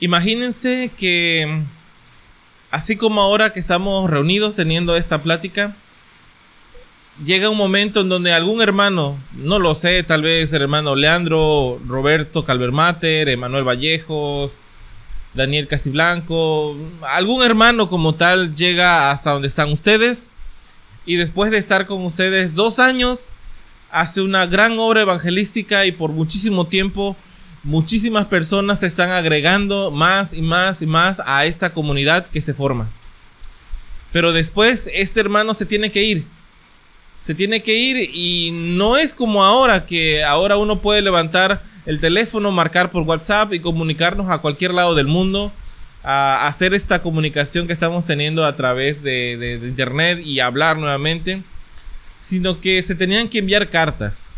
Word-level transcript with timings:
Imagínense 0.00 0.90
que, 0.96 1.62
así 2.70 2.96
como 2.96 3.20
ahora 3.20 3.52
que 3.52 3.60
estamos 3.60 4.08
reunidos 4.08 4.56
teniendo 4.56 4.96
esta 4.96 5.22
plática, 5.22 5.76
llega 7.24 7.50
un 7.50 7.58
momento 7.58 8.00
en 8.00 8.08
donde 8.08 8.32
algún 8.32 8.62
hermano, 8.62 9.18
no 9.34 9.58
lo 9.58 9.74
sé, 9.74 10.02
tal 10.02 10.22
vez 10.22 10.52
el 10.54 10.62
hermano 10.62 10.96
Leandro, 10.96 11.78
Roberto 11.86 12.46
Calvermater, 12.46 13.28
Emanuel 13.28 13.64
Vallejos, 13.64 14.60
Daniel 15.34 15.68
Casiblanco, 15.68 16.78
algún 17.02 17.42
hermano 17.42 17.90
como 17.90 18.14
tal 18.14 18.54
llega 18.54 19.10
hasta 19.10 19.32
donde 19.32 19.48
están 19.48 19.70
ustedes 19.70 20.30
y 21.04 21.16
después 21.16 21.50
de 21.50 21.58
estar 21.58 21.86
con 21.86 22.04
ustedes 22.06 22.54
dos 22.54 22.78
años, 22.78 23.32
hace 23.90 24.22
una 24.22 24.46
gran 24.46 24.78
obra 24.78 25.02
evangelística 25.02 25.84
y 25.84 25.92
por 25.92 26.10
muchísimo 26.10 26.66
tiempo 26.68 27.16
muchísimas 27.62 28.26
personas 28.26 28.80
se 28.80 28.86
están 28.86 29.10
agregando 29.10 29.90
más 29.90 30.32
y 30.32 30.42
más 30.42 30.82
y 30.82 30.86
más 30.86 31.20
a 31.24 31.44
esta 31.44 31.72
comunidad 31.72 32.26
que 32.26 32.40
se 32.40 32.54
forma. 32.54 32.88
Pero 34.12 34.32
después 34.32 34.90
este 34.92 35.20
hermano 35.20 35.54
se 35.54 35.66
tiene 35.66 35.90
que 35.90 36.02
ir. 36.02 36.24
Se 37.20 37.34
tiene 37.34 37.62
que 37.62 37.74
ir 37.74 38.10
y 38.14 38.50
no 38.50 38.96
es 38.96 39.14
como 39.14 39.44
ahora 39.44 39.84
que 39.84 40.24
ahora 40.24 40.56
uno 40.56 40.80
puede 40.80 41.02
levantar 41.02 41.62
el 41.84 42.00
teléfono, 42.00 42.50
marcar 42.50 42.90
por 42.90 43.02
WhatsApp 43.02 43.52
y 43.52 43.60
comunicarnos 43.60 44.30
a 44.30 44.38
cualquier 44.38 44.72
lado 44.72 44.94
del 44.94 45.06
mundo, 45.06 45.52
a 46.02 46.46
hacer 46.46 46.72
esta 46.72 47.02
comunicación 47.02 47.66
que 47.66 47.74
estamos 47.74 48.06
teniendo 48.06 48.46
a 48.46 48.56
través 48.56 49.02
de, 49.02 49.36
de 49.36 49.68
internet 49.68 50.20
y 50.24 50.40
hablar 50.40 50.78
nuevamente, 50.78 51.42
sino 52.20 52.58
que 52.58 52.82
se 52.82 52.94
tenían 52.94 53.28
que 53.28 53.38
enviar 53.38 53.68
cartas 53.68 54.32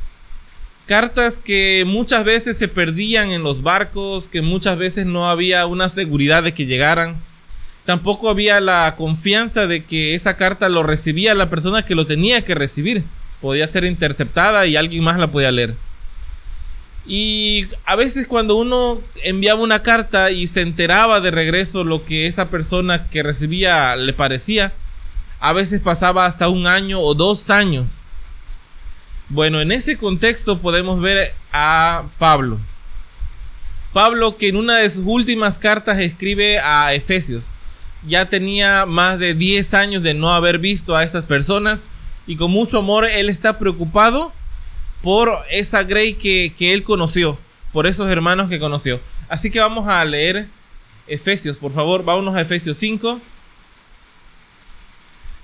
cartas 0.92 1.38
que 1.38 1.84
muchas 1.87 2.23
veces 2.23 2.59
se 2.59 2.69
perdían 2.69 3.30
en 3.30 3.42
los 3.42 3.62
barcos, 3.62 4.28
que 4.28 4.42
muchas 4.42 4.77
veces 4.77 5.06
no 5.06 5.30
había 5.30 5.65
una 5.65 5.88
seguridad 5.88 6.42
de 6.42 6.52
que 6.52 6.66
llegaran. 6.66 7.16
Tampoco 7.87 8.28
había 8.28 8.60
la 8.60 8.95
confianza 8.99 9.66
de 9.66 9.84
que 9.87 10.15
esa 10.15 10.37
carta 10.37 10.68
lo 10.68 10.82
recibía 10.82 11.34
la 11.34 11.49
persona 11.49 11.87
que 11.87 11.95
lo 11.95 12.04
tenía 12.04 12.45
que 12.45 12.54
recibir. 12.54 13.04
Podía 13.40 13.66
ser 13.68 13.84
interceptada 13.84 14.66
y 14.66 14.76
alguien 14.76 15.02
más 15.02 15.18
la 15.18 15.30
podía 15.30 15.51
leer. 15.51 15.76
Y 17.06 17.68
a 17.87 17.96
veces 17.96 18.27
cuando 18.27 18.56
uno 18.56 19.01
enviaba 19.24 19.62
una 19.62 19.82
carta 19.82 20.30
y 20.30 20.46
se 20.46 20.60
enteraba 20.60 21.23
de 21.23 21.30
regreso 21.30 21.84
lo 21.84 22.04
que 22.04 22.27
esa 22.27 22.51
persona 22.51 23.09
que 23.09 23.23
recibía 23.23 23.96
le 23.96 24.12
parecía, 24.12 24.74
a 25.40 25.54
veces 25.54 25.80
pasaba 25.80 26.27
hasta 26.27 26.51
un 26.51 26.66
año 26.66 27.01
o 27.01 27.15
dos 27.15 27.49
años 27.49 28.02
bueno, 29.33 29.63
en 29.63 29.73
ese 29.73 29.97
contexto 29.97 30.59
podemos 30.59 31.01
ver 31.01 31.33
a 31.55 32.05
Pablo. 32.19 32.59
Pablo 33.95 34.37
que 34.37 34.49
en 34.49 34.57
una 34.57 34.77
de 34.77 34.91
sus 34.91 35.05
últimas 35.07 35.59
cartas 35.59 35.99
escribe 36.01 36.59
a 36.59 36.93
Efesios. 36.93 37.55
Ya 38.07 38.27
tenía 38.29 38.85
más 38.85 39.19
de 39.19 39.33
10 39.33 39.73
años 39.73 40.02
de 40.02 40.13
no 40.13 40.35
haber 40.35 40.59
visto 40.59 40.95
a 40.95 41.02
esas 41.02 41.24
personas 41.24 41.87
y 42.27 42.37
con 42.37 42.51
mucho 42.51 42.80
amor 42.80 43.07
él 43.07 43.30
está 43.30 43.59
preocupado 43.59 44.35
por 45.01 45.39
esa 45.51 45.83
Grey 45.83 46.13
que, 46.13 46.52
que 46.59 46.74
él 46.74 46.85
conoció, 46.85 47.39
por 47.73 47.87
esos 47.87 48.11
hermanos 48.11 48.51
que 48.51 48.61
conoció. 48.61 49.01
Así 49.30 49.51
que 49.51 49.61
vamos 49.61 49.89
a 49.89 50.05
leer 50.05 50.46
Efesios, 51.07 51.57
por 51.57 51.73
favor, 51.73 52.05
vámonos 52.05 52.35
a 52.35 52.43
Efesios 52.43 52.77
5. 52.77 53.19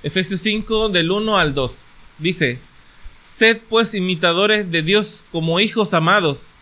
Efesios 0.02 0.42
5 0.42 0.90
del 0.90 1.10
1 1.10 1.38
al 1.38 1.54
2. 1.54 1.90
Dice, 2.18 2.58
Sed 3.22 3.60
pues 3.68 3.94
imitadores 3.94 4.70
de 4.70 4.82
Dios 4.82 5.24
como 5.30 5.60
hijos 5.60 5.94
amados, 5.94 6.52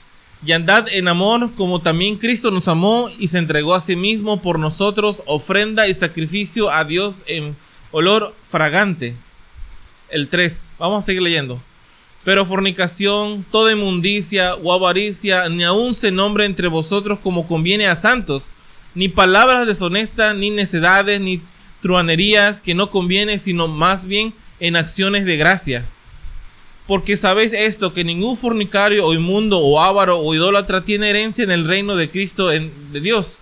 y 0.45 0.53
andad 0.53 0.87
en 0.91 1.09
amor 1.09 1.51
como 1.57 1.81
también 1.81 2.17
Cristo 2.17 2.51
nos 2.51 2.69
amó 2.69 3.11
y 3.19 3.29
se 3.29 3.39
entregó 3.39 3.75
a 3.75 3.81
sí 3.81 3.97
mismo 3.97 4.43
por 4.43 4.59
nosotros, 4.59 5.23
ofrenda 5.27 5.89
y 5.89 5.95
sacrificio 5.95 6.71
a 6.71 6.85
Dios 6.85 7.23
en 7.27 7.57
olor 7.91 8.35
fragante. 8.49 9.15
El 10.11 10.29
3. 10.29 10.73
Vamos 10.79 11.03
a 11.03 11.07
seguir 11.07 11.23
leyendo. 11.23 11.61
Pero 12.23 12.45
fornicación, 12.45 13.45
toda 13.51 13.73
inmundicia 13.73 14.57
o 14.57 14.73
avaricia, 14.73 15.49
ni 15.49 15.65
aun 15.65 15.95
se 15.95 16.11
nombre 16.11 16.45
entre 16.45 16.69
vosotros 16.69 17.19
como 17.23 17.49
conviene 17.49 17.87
a 17.87 17.97
santos, 17.97 18.53
ni 18.95 19.09
palabras 19.09 19.67
deshonestas, 19.67 20.37
ni 20.37 20.51
necedades, 20.51 21.21
ni 21.21 21.41
truanerías 21.81 22.61
que 22.61 22.75
no 22.75 22.91
conviene, 22.91 23.39
sino 23.39 23.69
más 23.69 24.07
bien 24.07 24.35
en 24.61 24.77
acciones 24.77 25.25
de 25.25 25.37
gracia 25.37 25.87
porque 26.87 27.17
sabéis 27.17 27.53
esto, 27.53 27.93
que 27.93 28.05
ningún 28.05 28.37
fornicario 28.37 29.05
o 29.05 29.13
inmundo 29.13 29.59
o 29.59 29.81
avaro 29.81 30.21
o 30.21 30.35
idólatra 30.35 30.85
tiene 30.85 31.11
herencia 31.11 31.43
en 31.43 31.51
el 31.51 31.67
reino 31.67 31.97
de 31.97 32.09
Cristo 32.09 32.49
de 32.49 33.01
Dios. 33.01 33.41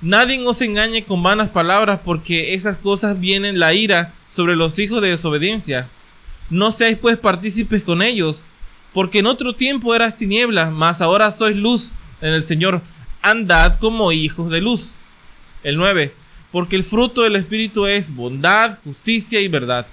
Nadie 0.00 0.40
os 0.46 0.60
engañe 0.60 1.04
con 1.04 1.22
vanas 1.22 1.50
palabras, 1.50 2.00
porque 2.04 2.54
esas 2.54 2.76
cosas 2.76 3.18
vienen 3.18 3.58
la 3.58 3.74
ira 3.74 4.12
sobre 4.28 4.54
los 4.54 4.78
hijos 4.78 5.02
de 5.02 5.08
desobediencia. 5.08 5.88
No 6.48 6.70
seáis 6.70 6.96
pues 6.98 7.16
partícipes 7.16 7.82
con 7.82 8.02
ellos, 8.02 8.44
porque 8.92 9.18
en 9.18 9.26
otro 9.26 9.54
tiempo 9.54 9.94
eras 9.94 10.16
tinieblas, 10.16 10.70
mas 10.70 11.00
ahora 11.00 11.32
sois 11.32 11.56
luz 11.56 11.92
en 12.20 12.34
el 12.34 12.44
Señor. 12.44 12.82
Andad 13.20 13.80
como 13.80 14.12
hijos 14.12 14.48
de 14.50 14.60
luz. 14.60 14.94
El 15.64 15.76
9. 15.76 16.12
Porque 16.52 16.76
el 16.76 16.84
fruto 16.84 17.22
del 17.22 17.34
Espíritu 17.34 17.86
es 17.86 18.14
bondad, 18.14 18.78
justicia 18.84 19.40
y 19.40 19.48
verdad 19.48 19.86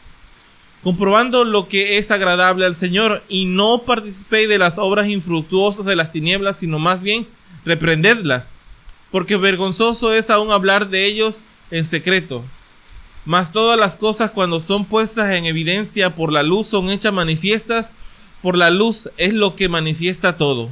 comprobando 0.83 1.45
lo 1.45 1.69
que 1.69 1.97
es 1.97 2.11
agradable 2.11 2.65
al 2.65 2.75
Señor, 2.75 3.23
y 3.29 3.45
no 3.45 3.83
participéis 3.83 4.49
de 4.49 4.57
las 4.57 4.77
obras 4.77 5.07
infructuosas 5.07 5.85
de 5.85 5.95
las 5.95 6.11
tinieblas, 6.11 6.57
sino 6.57 6.77
más 6.77 7.01
bien 7.01 7.25
reprendedlas, 7.65 8.49
porque 9.09 9.37
vergonzoso 9.37 10.13
es 10.13 10.29
aún 10.29 10.51
hablar 10.51 10.89
de 10.89 11.05
ellos 11.05 11.43
en 11.71 11.85
secreto. 11.85 12.43
Mas 13.25 13.53
todas 13.53 13.79
las 13.79 13.95
cosas 13.95 14.31
cuando 14.31 14.59
son 14.59 14.83
puestas 14.83 15.31
en 15.31 15.45
evidencia 15.45 16.13
por 16.13 16.33
la 16.33 16.43
luz 16.43 16.67
son 16.67 16.89
hechas 16.89 17.13
manifiestas, 17.13 17.93
por 18.41 18.57
la 18.57 18.69
luz 18.69 19.09
es 19.15 19.33
lo 19.33 19.55
que 19.55 19.69
manifiesta 19.69 20.37
todo. 20.37 20.69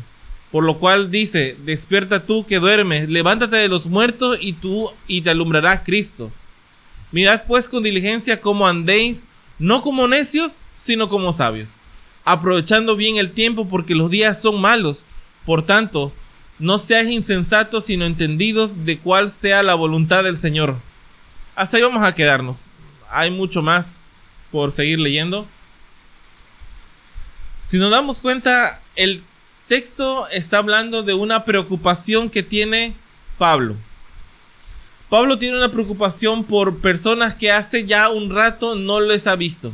Por 0.51 0.65
lo 0.65 0.79
cual 0.79 1.09
dice, 1.09 1.55
despierta 1.63 2.25
tú 2.25 2.45
que 2.45 2.59
duermes, 2.59 3.07
levántate 3.07 3.55
de 3.55 3.69
los 3.69 3.85
muertos 3.85 4.37
y 4.41 4.51
tú 4.51 4.91
y 5.07 5.21
te 5.21 5.29
alumbrará 5.29 5.85
Cristo. 5.85 6.29
Mirad 7.13 7.43
pues 7.47 7.69
con 7.69 7.83
diligencia 7.83 8.41
cómo 8.41 8.67
andéis 8.67 9.27
no 9.61 9.83
como 9.83 10.07
necios, 10.07 10.57
sino 10.73 11.07
como 11.07 11.31
sabios, 11.33 11.75
aprovechando 12.25 12.95
bien 12.95 13.17
el 13.17 13.31
tiempo 13.31 13.67
porque 13.67 13.93
los 13.93 14.09
días 14.09 14.41
son 14.41 14.59
malos. 14.59 15.05
Por 15.45 15.63
tanto, 15.63 16.11
no 16.57 16.79
seáis 16.79 17.11
insensatos, 17.11 17.85
sino 17.85 18.05
entendidos 18.05 18.85
de 18.85 18.97
cuál 18.97 19.29
sea 19.29 19.61
la 19.61 19.75
voluntad 19.75 20.23
del 20.23 20.37
Señor. 20.37 20.77
Hasta 21.55 21.77
ahí 21.77 21.83
vamos 21.83 22.01
a 22.03 22.15
quedarnos. 22.15 22.65
Hay 23.11 23.29
mucho 23.29 23.61
más 23.61 23.99
por 24.51 24.71
seguir 24.71 24.97
leyendo. 24.97 25.45
Si 27.63 27.77
nos 27.77 27.91
damos 27.91 28.19
cuenta, 28.19 28.81
el 28.95 29.23
texto 29.67 30.27
está 30.29 30.57
hablando 30.57 31.03
de 31.03 31.13
una 31.13 31.45
preocupación 31.45 32.31
que 32.31 32.41
tiene 32.41 32.95
Pablo. 33.37 33.75
Pablo 35.11 35.37
tiene 35.37 35.57
una 35.57 35.69
preocupación 35.69 36.45
por 36.45 36.77
personas 36.77 37.35
que 37.35 37.51
hace 37.51 37.83
ya 37.83 38.07
un 38.07 38.33
rato 38.33 38.75
no 38.75 39.01
les 39.01 39.27
ha 39.27 39.35
visto. 39.35 39.73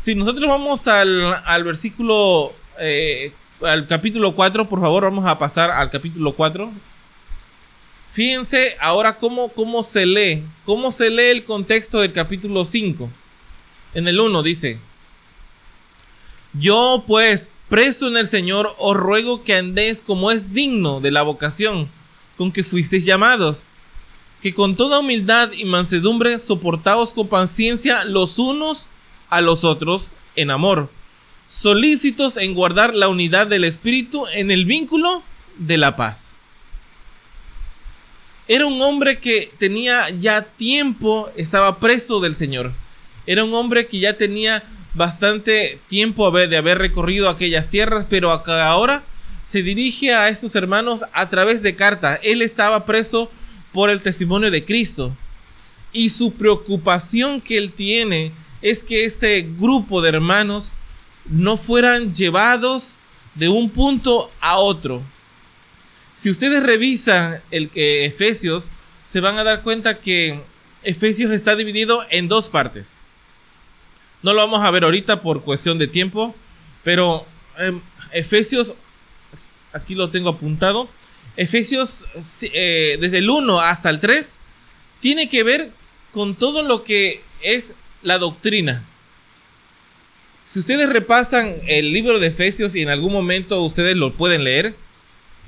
Si 0.00 0.14
nosotros 0.14 0.48
vamos 0.48 0.86
al, 0.86 1.64
versículo, 1.64 2.52
eh, 2.78 3.32
al 3.60 3.88
capítulo 3.88 4.36
4, 4.36 4.68
por 4.68 4.80
favor, 4.80 5.02
vamos 5.02 5.26
a 5.26 5.36
pasar 5.36 5.72
al 5.72 5.90
capítulo 5.90 6.32
4. 6.32 6.70
Fíjense 8.12 8.76
ahora 8.78 9.16
cómo, 9.16 9.48
cómo 9.48 9.82
se 9.82 10.06
lee, 10.06 10.44
cómo 10.64 10.92
se 10.92 11.10
lee 11.10 11.30
el 11.30 11.44
contexto 11.44 12.02
del 12.02 12.12
capítulo 12.12 12.64
5. 12.64 13.10
En 13.94 14.06
el 14.06 14.20
1 14.20 14.44
dice, 14.44 14.78
yo 16.52 17.02
pues, 17.04 17.50
preso 17.68 18.06
en 18.06 18.16
el 18.16 18.28
Señor, 18.28 18.76
os 18.78 18.96
ruego 18.96 19.42
que 19.42 19.56
andéis 19.56 20.00
como 20.00 20.30
es 20.30 20.54
digno 20.54 21.00
de 21.00 21.10
la 21.10 21.22
vocación 21.22 21.88
con 22.36 22.52
que 22.52 22.64
fuisteis 22.64 23.04
llamados, 23.04 23.68
que 24.42 24.54
con 24.54 24.76
toda 24.76 24.98
humildad 24.98 25.52
y 25.52 25.64
mansedumbre 25.64 26.38
soportaos 26.38 27.12
con 27.12 27.28
paciencia 27.28 28.04
los 28.04 28.38
unos 28.38 28.86
a 29.30 29.40
los 29.40 29.64
otros 29.64 30.12
en 30.36 30.50
amor, 30.50 30.90
solícitos 31.48 32.36
en 32.36 32.54
guardar 32.54 32.94
la 32.94 33.08
unidad 33.08 33.46
del 33.46 33.64
Espíritu 33.64 34.26
en 34.32 34.50
el 34.50 34.64
vínculo 34.64 35.22
de 35.56 35.78
la 35.78 35.96
paz. 35.96 36.34
Era 38.46 38.66
un 38.66 38.80
hombre 38.82 39.18
que 39.18 39.50
tenía 39.58 40.10
ya 40.10 40.42
tiempo, 40.42 41.30
estaba 41.36 41.78
preso 41.78 42.20
del 42.20 42.36
Señor. 42.36 42.72
Era 43.26 43.42
un 43.42 43.54
hombre 43.54 43.86
que 43.86 44.00
ya 44.00 44.18
tenía 44.18 44.62
bastante 44.92 45.78
tiempo 45.88 46.30
de 46.30 46.56
haber 46.56 46.78
recorrido 46.78 47.28
aquellas 47.28 47.70
tierras, 47.70 48.04
pero 48.08 48.30
ahora 48.30 49.02
se 49.46 49.62
dirige 49.62 50.14
a 50.14 50.28
estos 50.28 50.54
hermanos 50.54 51.04
a 51.12 51.28
través 51.28 51.62
de 51.62 51.76
carta. 51.76 52.16
Él 52.22 52.42
estaba 52.42 52.86
preso 52.86 53.30
por 53.72 53.90
el 53.90 54.00
testimonio 54.00 54.50
de 54.50 54.64
Cristo. 54.64 55.14
Y 55.92 56.08
su 56.10 56.32
preocupación 56.32 57.40
que 57.40 57.56
él 57.56 57.72
tiene 57.72 58.32
es 58.62 58.82
que 58.82 59.04
ese 59.04 59.42
grupo 59.42 60.02
de 60.02 60.08
hermanos 60.08 60.72
no 61.26 61.56
fueran 61.56 62.12
llevados 62.12 62.98
de 63.34 63.48
un 63.48 63.70
punto 63.70 64.30
a 64.40 64.58
otro, 64.58 65.02
Si 66.16 66.30
ustedes 66.30 66.62
revisan 66.62 67.40
el 67.50 67.70
que 67.70 68.04
Efesios, 68.04 68.70
se 69.06 69.20
van 69.20 69.36
a 69.36 69.42
dar 69.42 69.62
cuenta 69.62 69.98
que 69.98 70.40
Efesios 70.84 71.32
está 71.32 71.56
dividido 71.56 72.06
en 72.08 72.28
dos 72.28 72.48
partes. 72.48 72.86
No 74.22 74.32
lo 74.32 74.40
vamos 74.40 74.64
a 74.64 74.70
ver 74.70 74.84
ahorita 74.84 75.22
por 75.22 75.42
cuestión 75.42 75.76
de 75.76 75.88
tiempo, 75.88 76.32
pero 76.84 77.26
em, 77.58 77.80
Efesios, 78.12 78.74
aquí 79.74 79.94
lo 79.94 80.10
tengo 80.10 80.30
apuntado, 80.30 80.88
Efesios 81.36 82.06
eh, 82.42 82.96
desde 83.00 83.18
el 83.18 83.28
1 83.28 83.60
hasta 83.60 83.90
el 83.90 84.00
3 84.00 84.38
tiene 85.00 85.28
que 85.28 85.42
ver 85.42 85.70
con 86.12 86.34
todo 86.34 86.62
lo 86.62 86.84
que 86.84 87.20
es 87.42 87.74
la 88.02 88.18
doctrina. 88.18 88.84
Si 90.46 90.60
ustedes 90.60 90.88
repasan 90.88 91.56
el 91.66 91.92
libro 91.92 92.20
de 92.20 92.28
Efesios 92.28 92.76
y 92.76 92.82
en 92.82 92.88
algún 92.88 93.12
momento 93.12 93.62
ustedes 93.62 93.96
lo 93.96 94.12
pueden 94.12 94.44
leer 94.44 94.74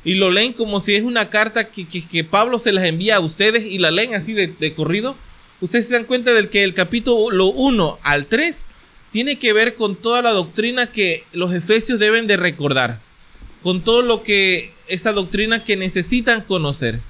y 0.05 0.15
lo 0.15 0.31
leen 0.31 0.53
como 0.53 0.81
si 0.81 0.95
es 0.95 1.05
una 1.05 1.31
carta 1.31 1.69
que, 1.69 2.25
Pablo 2.25 2.59
se 2.59 2.73
las 2.73 2.85
envía 2.85 3.17
a 3.17 3.21
ustedes 3.21 3.65
y 3.65 3.79
la 3.79 3.91
leen 3.91 4.15
así 4.15 4.33
de, 4.33 4.49
de 4.49 4.75
corrido, 4.75 5.17
ustedes 5.61 5.87
se 5.87 5.95
dan 5.95 6.05
cuenta 6.05 6.33
de 6.33 6.49
que 6.49 6.65
el 6.65 6.75
capítulo 6.75 7.47
1 7.47 7.99
al 8.03 8.27
3 8.27 8.65
tiene 9.13 9.39
que 9.39 9.53
ver 9.53 9.75
con 9.75 9.97
toda 9.97 10.23
la 10.23 10.31
doctrina 10.31 10.91
que 10.91 11.25
los 11.33 11.53
efesios 11.53 11.99
deben 11.99 12.27
de 12.27 12.37
recordar, 12.37 13.01
con 13.63 13.83
todo 13.83 14.03
lo 14.03 14.23
que 14.23 14.73
esa 14.89 15.13
doctrina 15.13 15.65
que 15.65 15.77
necesitan 15.77 16.43
conocer. 16.43 17.01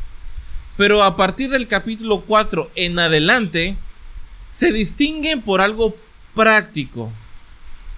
Pero 0.77 1.03
a 1.03 1.17
partir 1.17 1.51
del 1.51 1.69
capítulo 1.69 2.21
4 2.21 2.71
en 2.75 2.99
adelante, 2.99 3.77
se 4.49 4.73
distinguen 4.73 5.43
por 5.43 5.61
algo 5.61 5.97
práctico. 6.35 7.13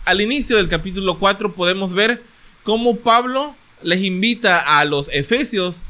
Al 0.04 0.20
inicio 0.20 0.56
del 0.56 0.68
capítulo 0.68 1.18
4 1.18 1.52
podemos 1.52 1.92
ver 1.92 2.22
cómo 2.62 2.96
Pablo 2.96 3.54
les 3.82 4.02
invita 4.02 4.58
a 4.58 4.84
los 4.84 5.08
efesios 5.12 5.84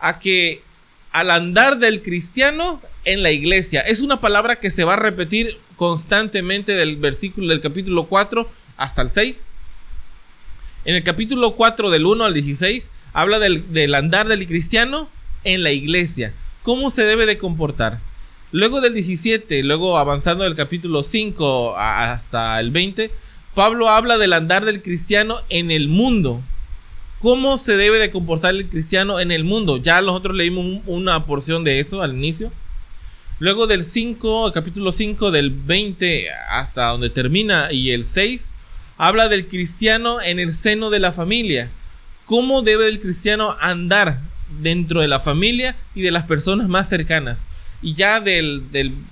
a 0.00 0.18
que 0.18 0.62
al 1.10 1.30
andar 1.30 1.78
del 1.78 2.02
cristiano 2.02 2.80
en 3.04 3.22
la 3.22 3.30
iglesia, 3.30 3.80
es 3.80 4.00
una 4.00 4.20
palabra 4.20 4.60
que 4.60 4.70
se 4.70 4.84
va 4.84 4.94
a 4.94 4.96
repetir 4.96 5.58
constantemente 5.76 6.72
del 6.72 6.96
versículo 6.96 7.48
del 7.48 7.60
capítulo 7.60 8.06
4 8.06 8.48
hasta 8.76 9.02
el 9.02 9.10
6. 9.10 9.46
En 10.84 10.94
el 10.94 11.02
capítulo 11.02 11.56
4 11.56 11.90
del 11.90 12.06
1 12.06 12.24
al 12.24 12.34
16 12.34 12.90
habla 13.12 13.38
del, 13.38 13.94
andar 13.94 14.28
del 14.28 14.46
cristiano 14.46 15.08
en 15.44 15.62
la 15.62 15.72
iglesia, 15.72 16.32
cómo 16.62 16.90
se 16.90 17.04
debe 17.04 17.26
de 17.26 17.36
comportar. 17.36 17.98
Luego 18.52 18.80
del 18.80 18.94
17, 18.94 19.62
luego 19.64 19.98
avanzando 19.98 20.44
del 20.44 20.54
capítulo 20.54 21.02
5 21.02 21.76
hasta 21.76 22.60
el 22.60 22.70
20, 22.70 23.10
Pablo 23.54 23.90
habla 23.90 24.18
del 24.18 24.32
andar 24.32 24.64
del 24.64 24.82
cristiano 24.82 25.38
en 25.48 25.70
el 25.70 25.88
mundo. 25.88 26.40
¿Cómo 27.20 27.58
se 27.58 27.76
debe 27.76 27.98
de 27.98 28.12
comportar 28.12 28.54
el 28.54 28.68
cristiano 28.68 29.18
en 29.18 29.32
el 29.32 29.42
mundo? 29.42 29.78
Ya 29.78 30.00
nosotros 30.00 30.36
leímos 30.36 30.80
una 30.86 31.26
porción 31.26 31.64
de 31.64 31.80
eso 31.80 32.00
al 32.00 32.14
inicio. 32.14 32.52
Luego 33.40 33.66
del 33.66 33.84
5, 33.84 34.52
capítulo 34.52 34.92
5, 34.92 35.32
del 35.32 35.50
20 35.50 36.30
hasta 36.30 36.86
donde 36.86 37.10
termina 37.10 37.72
y 37.72 37.90
el 37.90 38.04
6, 38.04 38.50
habla 38.98 39.28
del 39.28 39.48
cristiano 39.48 40.20
en 40.20 40.38
el 40.38 40.52
seno 40.52 40.90
de 40.90 40.98
la 40.98 41.12
familia 41.12 41.70
cómo 42.28 42.60
debe 42.60 42.88
el 42.88 43.00
cristiano 43.00 43.56
andar 43.58 44.20
dentro 44.60 45.00
de 45.00 45.08
la 45.08 45.18
familia 45.18 45.74
y 45.94 46.02
de 46.02 46.10
las 46.10 46.26
personas 46.26 46.68
más 46.68 46.88
cercanas. 46.88 47.44
Y 47.80 47.94
ya 47.94 48.20
del, 48.20 48.64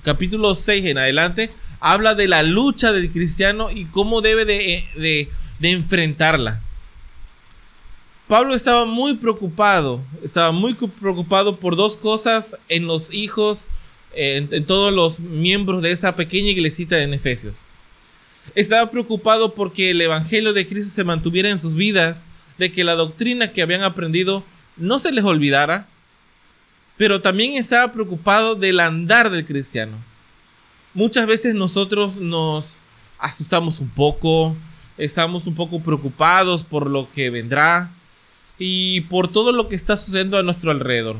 capítulo 0.02 0.54
6 0.54 0.84
en 0.84 0.98
adelante 0.98 1.50
habla 1.80 2.14
de 2.14 2.28
la 2.28 2.42
lucha 2.42 2.92
del 2.92 3.10
cristiano 3.10 3.70
y 3.70 3.86
cómo 3.86 4.20
debe 4.20 4.44
de, 4.44 5.28
enfrentarla. 5.62 6.60
Pablo 8.28 8.54
estaba 8.54 8.84
muy 8.84 9.14
preocupado, 9.14 10.02
estaba 10.22 10.52
muy 10.52 10.74
preocupado 10.74 11.56
por 11.56 11.74
dos 11.74 11.96
cosas 11.96 12.56
en 12.68 12.86
los 12.86 13.14
hijos, 13.14 13.66
en, 14.14 14.48
en 14.52 14.66
todos 14.66 14.92
los 14.92 15.20
miembros 15.20 15.80
de 15.80 15.92
esa 15.92 16.16
pequeña 16.16 16.50
iglesita 16.50 17.02
en 17.02 17.14
Efesios. 17.14 17.65
Estaba 18.54 18.90
preocupado 18.90 19.54
porque 19.54 19.90
el 19.90 20.00
Evangelio 20.00 20.52
de 20.52 20.66
Cristo 20.66 20.94
se 20.94 21.04
mantuviera 21.04 21.48
en 21.48 21.58
sus 21.58 21.74
vidas 21.74 22.26
de 22.58 22.72
que 22.72 22.84
la 22.84 22.94
doctrina 22.94 23.52
que 23.52 23.62
habían 23.62 23.82
aprendido 23.82 24.42
no 24.76 24.98
se 24.98 25.12
les 25.12 25.24
olvidara, 25.24 25.86
pero 26.96 27.20
también 27.20 27.54
estaba 27.54 27.92
preocupado 27.92 28.54
del 28.54 28.80
andar 28.80 29.30
del 29.30 29.44
cristiano. 29.44 29.96
Muchas 30.94 31.26
veces 31.26 31.54
nosotros 31.54 32.18
nos 32.20 32.78
asustamos 33.18 33.80
un 33.80 33.90
poco, 33.90 34.56
estamos 34.96 35.46
un 35.46 35.54
poco 35.54 35.80
preocupados 35.80 36.62
por 36.62 36.88
lo 36.88 37.08
que 37.14 37.30
vendrá 37.30 37.90
y 38.58 39.02
por 39.02 39.28
todo 39.28 39.52
lo 39.52 39.68
que 39.68 39.76
está 39.76 39.96
sucediendo 39.96 40.38
a 40.38 40.42
nuestro 40.42 40.70
alrededor. 40.70 41.16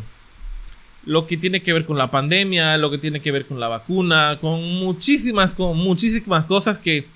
Lo 1.05 1.27
que 1.27 1.37
tiene 1.37 1.63
que 1.63 1.73
ver 1.73 1.85
con 1.85 1.99
la 1.99 2.11
pandemia, 2.11 2.77
lo 2.79 2.91
que 2.91 2.99
tiene 2.99 3.21
que 3.21 3.31
ver 3.31 3.47
con 3.47 3.61
la 3.61 3.69
vacuna, 3.69 4.39
con 4.41 4.63
muchísimas, 4.63 5.55
con 5.55 5.77
muchísimas 5.77 6.47
cosas 6.47 6.79
que 6.79 7.07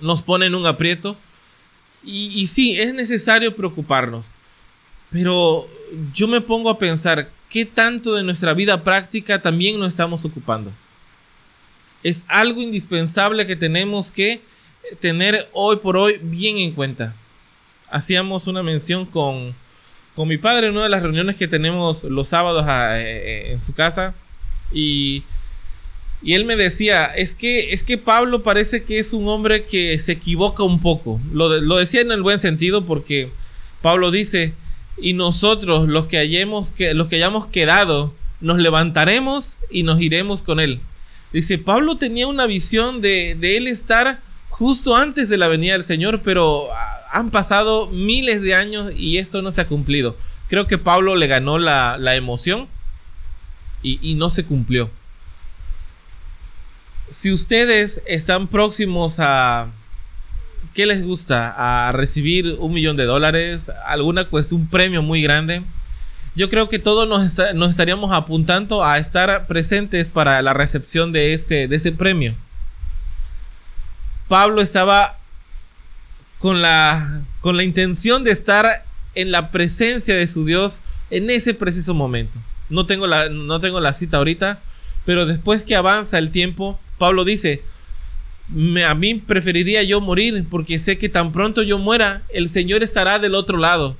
nos 0.00 0.22
ponen 0.22 0.54
un 0.54 0.66
aprieto 0.66 1.16
y, 2.06 2.46
sí, 2.48 2.78
es 2.78 2.92
necesario 2.92 3.56
preocuparnos. 3.56 4.32
Pero 5.10 5.66
yo 6.12 6.28
me 6.28 6.40
pongo 6.40 6.68
a 6.68 6.78
pensar, 6.78 7.30
¿qué 7.48 7.64
tanto 7.64 8.14
de 8.14 8.22
nuestra 8.22 8.52
vida 8.52 8.84
práctica 8.84 9.40
también 9.40 9.78
nos 9.78 9.88
estamos 9.88 10.24
ocupando? 10.24 10.70
Es 12.02 12.24
algo 12.28 12.60
indispensable 12.60 13.46
que 13.46 13.56
tenemos 13.56 14.12
que 14.12 14.42
tener 15.00 15.48
hoy 15.52 15.76
por 15.76 15.96
hoy 15.96 16.18
bien 16.20 16.58
en 16.58 16.72
cuenta. 16.72 17.14
Hacíamos 17.90 18.46
una 18.46 18.62
mención 18.62 19.06
con, 19.06 19.54
con 20.14 20.28
mi 20.28 20.36
padre 20.36 20.66
en 20.66 20.74
una 20.74 20.82
de 20.84 20.90
las 20.90 21.02
reuniones 21.02 21.36
que 21.36 21.48
tenemos 21.48 22.04
los 22.04 22.28
sábados 22.28 22.64
ah, 22.66 22.98
eh, 23.00 23.02
eh, 23.04 23.52
en 23.52 23.62
su 23.62 23.72
casa 23.72 24.14
y 24.72 25.22
y 26.24 26.32
él 26.32 26.46
me 26.46 26.56
decía, 26.56 27.04
es 27.04 27.34
que, 27.34 27.74
es 27.74 27.84
que 27.84 27.98
Pablo 27.98 28.42
parece 28.42 28.82
que 28.82 28.98
es 28.98 29.12
un 29.12 29.28
hombre 29.28 29.64
que 29.64 30.00
se 30.00 30.12
equivoca 30.12 30.62
un 30.62 30.80
poco. 30.80 31.20
Lo, 31.30 31.76
decía 31.76 32.00
en 32.00 32.10
el 32.12 32.22
buen 32.22 32.38
sentido 32.38 32.86
porque 32.86 33.28
Pablo 33.82 34.10
dice, 34.10 34.54
y 34.96 35.12
nosotros 35.12 35.86
los 35.86 36.06
que, 36.06 36.16
hayamos, 36.16 36.72
que, 36.72 36.94
los 36.94 37.08
que 37.08 37.16
hayamos 37.16 37.46
quedado, 37.48 38.14
nos 38.40 38.58
levantaremos 38.58 39.58
y 39.70 39.82
nos 39.82 40.00
iremos 40.00 40.42
con 40.42 40.60
él. 40.60 40.80
Dice, 41.30 41.58
Pablo 41.58 41.96
tenía 41.98 42.26
una 42.26 42.46
visión 42.46 43.02
de, 43.02 43.36
de 43.38 43.58
él 43.58 43.68
estar 43.68 44.20
justo 44.48 44.96
antes 44.96 45.28
de 45.28 45.36
la 45.36 45.48
venida 45.48 45.74
del 45.74 45.82
Señor, 45.82 46.22
pero 46.24 46.68
han 47.12 47.30
pasado 47.30 47.88
miles 47.90 48.40
de 48.40 48.54
años 48.54 48.94
y 48.96 49.18
esto 49.18 49.42
no 49.42 49.52
se 49.52 49.60
ha 49.60 49.68
cumplido. 49.68 50.16
Creo 50.48 50.66
que 50.68 50.78
Pablo 50.78 51.16
le 51.16 51.26
ganó 51.26 51.58
la, 51.58 51.98
la 51.98 52.16
emoción 52.16 52.66
y, 53.82 53.98
y 54.00 54.14
no 54.14 54.30
se 54.30 54.46
cumplió 54.46 54.90
si 57.14 57.32
ustedes 57.32 58.02
están 58.06 58.48
próximos 58.48 59.20
a... 59.20 59.68
¿Qué 60.74 60.84
les 60.84 61.04
gusta? 61.04 61.54
A 61.56 61.92
recibir 61.92 62.56
un 62.58 62.72
millón 62.72 62.96
de 62.96 63.04
dólares, 63.04 63.70
alguna 63.86 64.24
cuestión, 64.24 64.62
un 64.62 64.66
premio 64.66 65.00
muy 65.00 65.22
grande. 65.22 65.62
Yo 66.34 66.50
creo 66.50 66.68
que 66.68 66.80
todos 66.80 67.08
nos, 67.08 67.54
nos, 67.54 67.70
estaríamos 67.70 68.10
apuntando 68.10 68.84
a 68.84 68.98
estar 68.98 69.46
presentes 69.46 70.10
para 70.10 70.42
la 70.42 70.54
recepción 70.54 71.12
de 71.12 71.34
ese, 71.34 71.68
de 71.68 71.76
ese 71.76 71.92
premio. 71.92 72.34
Pablo 74.26 74.60
estaba 74.60 75.16
con 76.40 76.62
la, 76.62 77.20
con 77.40 77.56
la 77.56 77.62
intención 77.62 78.24
de 78.24 78.32
estar 78.32 78.84
en 79.14 79.30
la 79.30 79.52
presencia 79.52 80.16
de 80.16 80.26
su 80.26 80.44
Dios 80.44 80.80
en 81.10 81.30
ese 81.30 81.54
preciso 81.54 81.94
momento. 81.94 82.40
No 82.68 82.86
tengo 82.86 83.06
la, 83.06 83.28
no 83.28 83.60
tengo 83.60 83.78
la 83.78 83.92
cita 83.92 84.16
ahorita, 84.16 84.58
pero 85.04 85.26
después 85.26 85.62
que 85.62 85.76
avanza 85.76 86.18
el 86.18 86.32
tiempo, 86.32 86.80
Pablo 87.04 87.26
dice, 87.26 87.60
a 88.88 88.94
mí 88.94 89.16
preferiría 89.16 89.82
yo 89.82 90.00
morir 90.00 90.46
porque 90.50 90.78
sé 90.78 90.96
que 90.96 91.10
tan 91.10 91.32
pronto 91.32 91.62
yo 91.62 91.76
muera, 91.76 92.22
el 92.32 92.48
Señor 92.48 92.82
estará 92.82 93.18
del 93.18 93.34
otro 93.34 93.58
lado. 93.58 93.94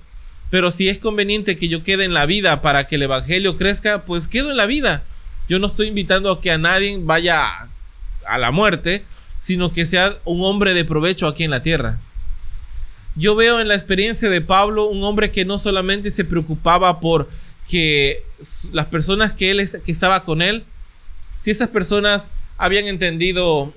Pero 0.49 0.70
si 0.70 0.88
es 0.88 0.99
conveniente 0.99 1.58
que 1.58 1.68
yo 1.68 1.84
quede 1.84 2.06
en 2.06 2.14
la 2.14 2.25
vida 2.25 2.62
para 2.62 2.87
que 2.87 2.94
el 2.94 3.02
Evangelio 3.02 3.58
crezca, 3.58 4.06
pues 4.06 4.26
quedo 4.26 4.50
en 4.50 4.56
la 4.56 4.64
vida. 4.64 5.02
Yo 5.50 5.58
no 5.58 5.66
estoy 5.66 5.88
invitando 5.88 6.30
a 6.30 6.40
que 6.40 6.50
a 6.50 6.56
nadie 6.56 6.99
vaya 6.99 7.68
a 8.26 8.38
la 8.38 8.50
muerte, 8.50 9.04
sino 9.38 9.75
que 9.75 9.84
sea 9.84 10.16
un 10.25 10.42
hombre 10.42 10.73
de 10.73 10.87
provecho 10.87 11.26
aquí 11.26 11.44
en 11.44 11.50
la 11.50 11.62
tierra. 11.62 11.99
Yo 13.16 13.34
veo 13.37 13.61
en 13.61 13.68
la 13.68 13.75
experiencia 13.75 14.30
de 14.30 14.40
Pablo 14.40 14.87
un 14.87 15.04
hombre 15.04 15.30
que 15.30 15.44
no 15.44 15.58
solamente 15.58 16.11
se 16.11 16.25
preocupaba 16.25 17.00
por 17.00 17.28
que 17.68 18.23
las 18.73 18.87
personas 18.87 19.34
que 19.34 19.50
él 19.50 19.68
que 19.84 19.92
estaba 19.92 20.25
con 20.25 20.40
él, 20.40 20.64
si 21.37 21.50
esas 21.50 21.68
personas 21.68 22.30
habían 22.58 22.87
entendido 22.87 23.73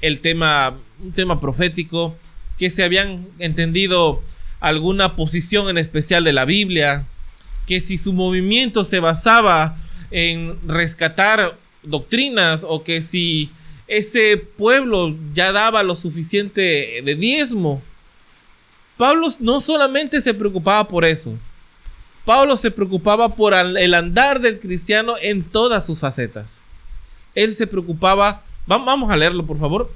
el 0.00 0.20
tema, 0.20 0.76
un 1.02 1.12
tema 1.12 1.40
profético, 1.40 2.16
que 2.58 2.70
se 2.70 2.84
habían 2.84 3.26
entendido 3.38 4.22
alguna 4.60 5.16
posición 5.16 5.68
en 5.68 5.78
especial 5.78 6.24
de 6.24 6.32
la 6.32 6.44
Biblia, 6.44 7.06
que 7.66 7.80
si 7.80 7.98
su 7.98 8.12
movimiento 8.12 8.84
se 8.84 9.00
basaba 9.00 9.76
en 10.10 10.58
rescatar 10.68 11.56
doctrinas 11.82 12.64
o 12.68 12.84
que 12.84 13.02
si 13.02 13.50
ese 13.88 14.36
pueblo 14.36 15.14
ya 15.34 15.52
daba 15.52 15.82
lo 15.82 15.96
suficiente 15.96 17.02
de 17.04 17.14
diezmo. 17.14 17.82
Pablo 18.96 19.28
no 19.40 19.60
solamente 19.60 20.20
se 20.20 20.32
preocupaba 20.32 20.86
por 20.86 21.04
eso, 21.04 21.36
Pablo 22.24 22.56
se 22.56 22.70
preocupaba 22.70 23.34
por 23.34 23.52
el 23.52 23.94
andar 23.94 24.40
del 24.40 24.60
cristiano 24.60 25.14
en 25.20 25.42
todas 25.42 25.84
sus 25.84 25.98
facetas. 25.98 26.61
Él 27.34 27.52
se 27.52 27.66
preocupaba, 27.66 28.42
vamos 28.66 29.10
a 29.10 29.16
leerlo 29.16 29.46
por 29.46 29.58
favor. 29.58 29.90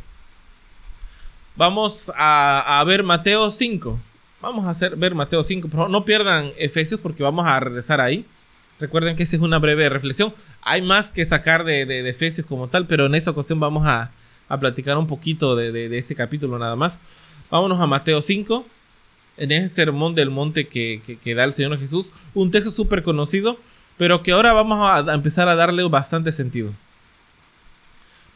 Vamos 1.56 2.12
a, 2.14 2.82
ver 2.86 3.02
Mateo 3.02 3.50
5. 3.50 3.98
Vamos 4.42 4.66
a 4.66 4.70
hacer, 4.70 4.94
ver 4.96 5.14
Mateo 5.14 5.42
5. 5.42 5.68
Por 5.68 5.88
no 5.88 6.04
pierdan 6.04 6.52
Efesios 6.58 7.00
porque 7.00 7.22
vamos 7.22 7.46
a 7.46 7.58
regresar 7.58 8.00
ahí. 8.00 8.26
Recuerden 8.78 9.16
que 9.16 9.22
esa 9.22 9.36
es 9.36 9.42
una 9.42 9.58
breve 9.58 9.88
reflexión. 9.88 10.34
Hay 10.60 10.82
más 10.82 11.10
que 11.10 11.24
sacar 11.24 11.64
de, 11.64 12.08
Efesios 12.08 12.46
como 12.46 12.68
tal, 12.68 12.86
pero 12.86 13.06
en 13.06 13.14
esta 13.14 13.30
ocasión 13.30 13.58
vamos 13.58 13.86
a, 13.86 14.10
platicar 14.60 14.96
un 14.98 15.06
poquito 15.06 15.56
de, 15.56 15.98
ese 15.98 16.14
capítulo 16.14 16.58
nada 16.58 16.76
más. 16.76 16.98
Vámonos 17.50 17.80
a 17.80 17.86
Mateo 17.86 18.20
5 18.20 18.66
en 19.38 19.52
ese 19.52 19.68
sermón 19.68 20.14
del 20.14 20.30
monte 20.30 20.68
que, 20.68 21.34
da 21.34 21.44
el 21.44 21.54
Señor 21.54 21.78
Jesús. 21.78 22.12
Un 22.34 22.50
texto 22.50 22.70
súper 22.70 23.02
conocido, 23.02 23.58
pero 23.96 24.22
que 24.22 24.32
ahora 24.32 24.52
vamos 24.52 24.78
a, 24.82 25.14
empezar 25.14 25.48
a 25.48 25.54
darle 25.54 25.82
bastante 25.84 26.32
sentido. 26.32 26.72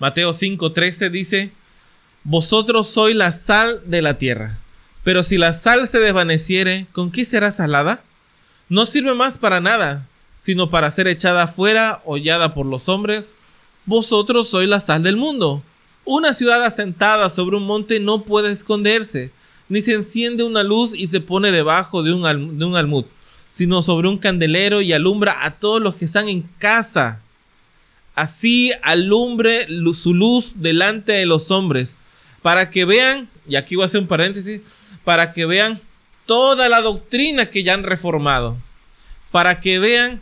Mateo 0.00 0.33
5:13 0.33 1.11
dice, 1.11 1.52
Vosotros 2.25 2.88
sois 2.88 3.14
la 3.14 3.30
sal 3.30 3.80
de 3.87 4.02
la 4.02 4.19
tierra, 4.19 4.59
pero 5.04 5.23
si 5.23 5.38
la 5.38 5.52
sal 5.52 5.87
se 5.87 6.00
desvaneciere, 6.00 6.87
¿con 6.92 7.12
qué 7.12 7.25
será 7.25 7.52
salada? 7.52 8.02
No 8.69 8.87
sirve 8.87 9.14
más 9.14 9.38
para 9.38 9.61
nada, 9.61 10.09
sino 10.38 10.71
para 10.71 10.90
ser 10.90 11.07
echada 11.07 11.47
fuera, 11.47 12.02
hollada 12.04 12.54
por 12.54 12.66
los 12.66 12.88
hombres. 12.88 13.35
Vosotros 13.87 14.49
sois 14.49 14.69
la 14.69 14.80
sal 14.80 15.02
del 15.02 15.16
mundo. 15.16 15.62
Una 16.04 16.35
ciudad 16.35 16.64
asentada 16.64 17.30
sobre 17.30 17.57
un 17.57 17.66
monte 17.66 18.00
no 18.00 18.23
puede 18.23 18.50
esconderse 18.50 19.30
ni 19.71 19.80
se 19.80 19.95
enciende 19.95 20.42
una 20.42 20.64
luz 20.64 20.95
y 20.95 21.07
se 21.07 21.21
pone 21.21 21.52
debajo 21.52 22.02
de 22.02 22.12
un 22.12 22.76
almud, 22.76 23.04
sino 23.50 23.83
sobre 23.83 24.09
un 24.09 24.19
candelero 24.19 24.80
y 24.83 24.92
alumbra 24.92 25.45
a 25.45 25.52
todos 25.52 25.80
los 25.80 25.95
que 25.95 26.04
están 26.04 26.28
en 26.28 26.42
casa. 26.59 27.21
Así 28.14 28.73
alumbre 28.83 29.67
su 29.95 30.14
luz 30.14 30.52
delante 30.57 31.12
de 31.12 31.26
los 31.26 31.50
hombres, 31.50 31.97
para 32.43 32.71
que 32.71 32.85
vean, 32.85 33.29
y 33.49 33.57
aquí 33.57 33.76
voy 33.76 33.85
a 33.85 33.87
hacer 33.87 34.00
un 34.00 34.07
paréntesis, 34.07 34.61
para 35.05 35.33
que 35.33 35.47
vean 35.47 35.81
toda 36.26 36.69
la 36.69 36.81
doctrina 36.81 37.47
que 37.47 37.62
ya 37.62 37.75
han 37.75 37.83
reformado, 37.83 38.57
para 39.31 39.61
que 39.61 39.79
vean 39.79 40.21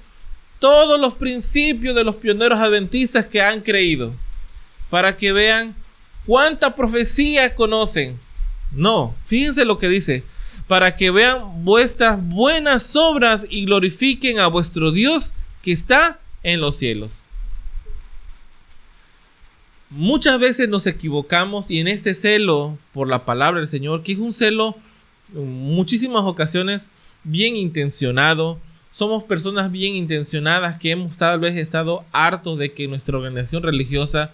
todos 0.59 1.01
los 1.01 1.15
principios 1.15 1.95
de 1.95 2.05
los 2.05 2.17
pioneros 2.17 2.59
adventistas 2.59 3.27
que 3.27 3.43
han 3.43 3.61
creído, 3.61 4.15
para 4.91 5.17
que 5.17 5.33
vean 5.33 5.75
cuánta 6.27 6.75
profecía 6.75 7.55
conocen, 7.55 8.19
no, 8.73 9.15
fíjense 9.27 9.65
lo 9.65 9.79
que 9.79 9.89
dice, 9.89 10.25
para 10.67 10.97
que 10.97 11.11
vean 11.11 11.65
vuestras 11.65 12.19
buenas 12.23 12.95
obras 12.97 13.47
y 13.49 13.65
glorifiquen 13.65 14.39
a 14.39 14.47
vuestro 14.49 14.93
Dios 14.93 15.33
que 15.63 15.73
está 15.73 16.21
en 16.43 16.61
los 16.61 16.77
cielos. 16.77 17.25
Muchas 19.91 20.39
veces 20.39 20.69
nos 20.69 20.87
equivocamos 20.87 21.71
y 21.71 21.79
en 21.79 21.89
este 21.89 22.13
celo 22.13 22.77
por 22.93 23.09
la 23.09 23.25
palabra 23.25 23.61
del 23.61 23.69
Señor, 23.69 24.03
que 24.03 24.13
es 24.13 24.19
un 24.19 24.35
celo 24.35 24.77
en 25.35 25.51
muchísimas 25.51 26.25
ocasiones 26.25 26.91
bien 27.25 27.57
intencionado, 27.57 28.59
somos 28.91 29.25
personas 29.25 29.73
bien 29.73 29.95
intencionadas 29.95 30.79
que 30.79 30.91
hemos 30.91 31.17
tal 31.17 31.41
vez 31.41 31.57
estado 31.57 32.05
hartos 32.13 32.59
de 32.59 32.73
que 32.73 32.87
nuestra 32.87 33.17
organización 33.17 33.63
religiosa 33.63 34.31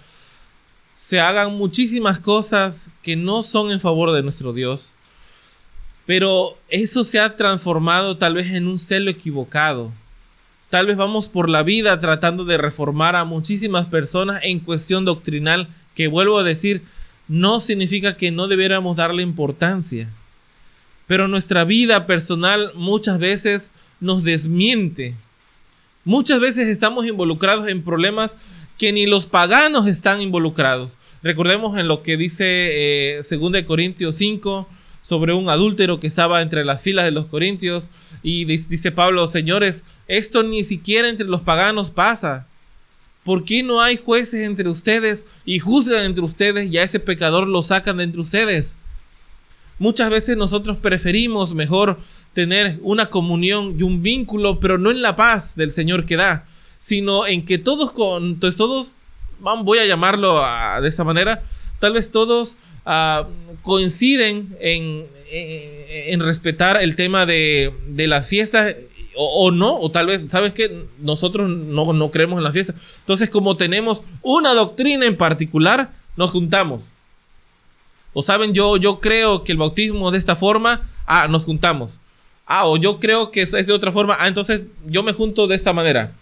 se 0.94 1.20
hagan 1.20 1.54
muchísimas 1.54 2.18
cosas 2.18 2.90
que 3.02 3.14
no 3.14 3.42
son 3.42 3.70
en 3.70 3.80
favor 3.80 4.12
de 4.12 4.22
nuestro 4.22 4.52
Dios. 4.52 4.92
Pero 6.06 6.58
eso 6.68 7.04
se 7.04 7.18
ha 7.18 7.36
transformado 7.36 8.16
tal 8.16 8.34
vez 8.34 8.48
en 8.48 8.66
un 8.66 8.78
celo 8.78 9.10
equivocado. 9.10 9.92
Tal 10.74 10.86
vez 10.86 10.96
vamos 10.96 11.28
por 11.28 11.48
la 11.48 11.62
vida 11.62 12.00
tratando 12.00 12.44
de 12.44 12.58
reformar 12.58 13.14
a 13.14 13.24
muchísimas 13.24 13.86
personas 13.86 14.40
en 14.42 14.58
cuestión 14.58 15.04
doctrinal 15.04 15.68
que 15.94 16.08
vuelvo 16.08 16.36
a 16.36 16.42
decir, 16.42 16.82
no 17.28 17.60
significa 17.60 18.16
que 18.16 18.32
no 18.32 18.48
debiéramos 18.48 18.96
darle 18.96 19.22
importancia. 19.22 20.08
Pero 21.06 21.28
nuestra 21.28 21.62
vida 21.62 22.08
personal 22.08 22.72
muchas 22.74 23.20
veces 23.20 23.70
nos 24.00 24.24
desmiente. 24.24 25.14
Muchas 26.04 26.40
veces 26.40 26.66
estamos 26.66 27.06
involucrados 27.06 27.68
en 27.68 27.84
problemas 27.84 28.34
que 28.76 28.92
ni 28.92 29.06
los 29.06 29.26
paganos 29.26 29.86
están 29.86 30.20
involucrados. 30.20 30.98
Recordemos 31.22 31.78
en 31.78 31.86
lo 31.86 32.02
que 32.02 32.16
dice 32.16 33.18
eh, 33.18 33.20
2 33.30 33.62
Corintios 33.62 34.16
5 34.16 34.68
sobre 35.04 35.34
un 35.34 35.50
adúltero 35.50 36.00
que 36.00 36.06
estaba 36.06 36.40
entre 36.40 36.64
las 36.64 36.80
filas 36.80 37.04
de 37.04 37.10
los 37.10 37.26
corintios 37.26 37.90
y 38.22 38.46
dice 38.46 38.90
Pablo, 38.90 39.28
señores, 39.28 39.84
esto 40.08 40.42
ni 40.42 40.64
siquiera 40.64 41.10
entre 41.10 41.26
los 41.26 41.42
paganos 41.42 41.90
pasa. 41.90 42.46
¿Por 43.22 43.44
qué 43.44 43.62
no 43.62 43.82
hay 43.82 43.98
jueces 43.98 44.46
entre 44.46 44.70
ustedes 44.70 45.26
y 45.44 45.58
juzgan 45.58 46.06
entre 46.06 46.24
ustedes 46.24 46.72
y 46.72 46.78
a 46.78 46.82
ese 46.82 47.00
pecador 47.00 47.46
lo 47.46 47.60
sacan 47.60 47.98
de 47.98 48.04
entre 48.04 48.22
ustedes? 48.22 48.78
Muchas 49.78 50.08
veces 50.08 50.38
nosotros 50.38 50.78
preferimos 50.78 51.52
mejor 51.52 51.98
tener 52.32 52.78
una 52.80 53.06
comunión 53.06 53.76
y 53.78 53.82
un 53.82 54.02
vínculo, 54.02 54.58
pero 54.58 54.78
no 54.78 54.90
en 54.90 55.02
la 55.02 55.16
paz 55.16 55.54
del 55.54 55.70
Señor 55.70 56.06
que 56.06 56.16
da, 56.16 56.46
sino 56.78 57.26
en 57.26 57.44
que 57.44 57.58
todos, 57.58 57.92
con, 57.92 58.24
entonces 58.24 58.56
todos, 58.56 58.94
voy 59.38 59.78
a 59.80 59.86
llamarlo 59.86 60.42
de 60.80 60.88
esa 60.88 61.04
manera, 61.04 61.42
tal 61.78 61.92
vez 61.92 62.10
todos 62.10 62.56
ah, 62.84 63.26
coinciden 63.62 64.56
en, 64.60 66.20
respetar 66.20 66.80
el 66.80 66.96
tema 66.96 67.26
de, 67.26 67.72
de 67.88 68.06
las 68.06 68.28
fiestas 68.28 68.76
o, 69.16 69.50
no, 69.50 69.78
o 69.78 69.90
tal 69.90 70.06
vez, 70.06 70.24
¿sabes 70.28 70.52
qué? 70.52 70.86
Nosotros 70.98 71.48
no, 71.48 72.10
creemos 72.10 72.38
en 72.38 72.44
la 72.44 72.52
fiesta. 72.52 72.74
Entonces, 73.00 73.30
como 73.30 73.56
tenemos 73.56 74.02
una 74.22 74.54
doctrina 74.54 75.06
en 75.06 75.16
particular, 75.16 75.92
nos 76.16 76.30
juntamos. 76.30 76.92
O 78.12 78.22
saben, 78.22 78.54
yo, 78.54 78.76
yo 78.76 79.00
creo 79.00 79.44
que 79.44 79.52
el 79.52 79.58
bautismo 79.58 80.10
de 80.10 80.18
esta 80.18 80.36
forma, 80.36 80.82
ah, 81.06 81.28
nos 81.28 81.44
juntamos. 81.44 82.00
Ah, 82.46 82.66
o 82.66 82.76
yo 82.76 83.00
creo 83.00 83.30
que 83.30 83.42
es 83.42 83.52
de 83.52 83.72
otra 83.72 83.92
forma, 83.92 84.16
ah, 84.18 84.28
entonces 84.28 84.64
yo 84.86 85.02
me 85.02 85.12
junto 85.12 85.46
de 85.46 85.56
esta 85.56 85.72
manera. 85.72 86.12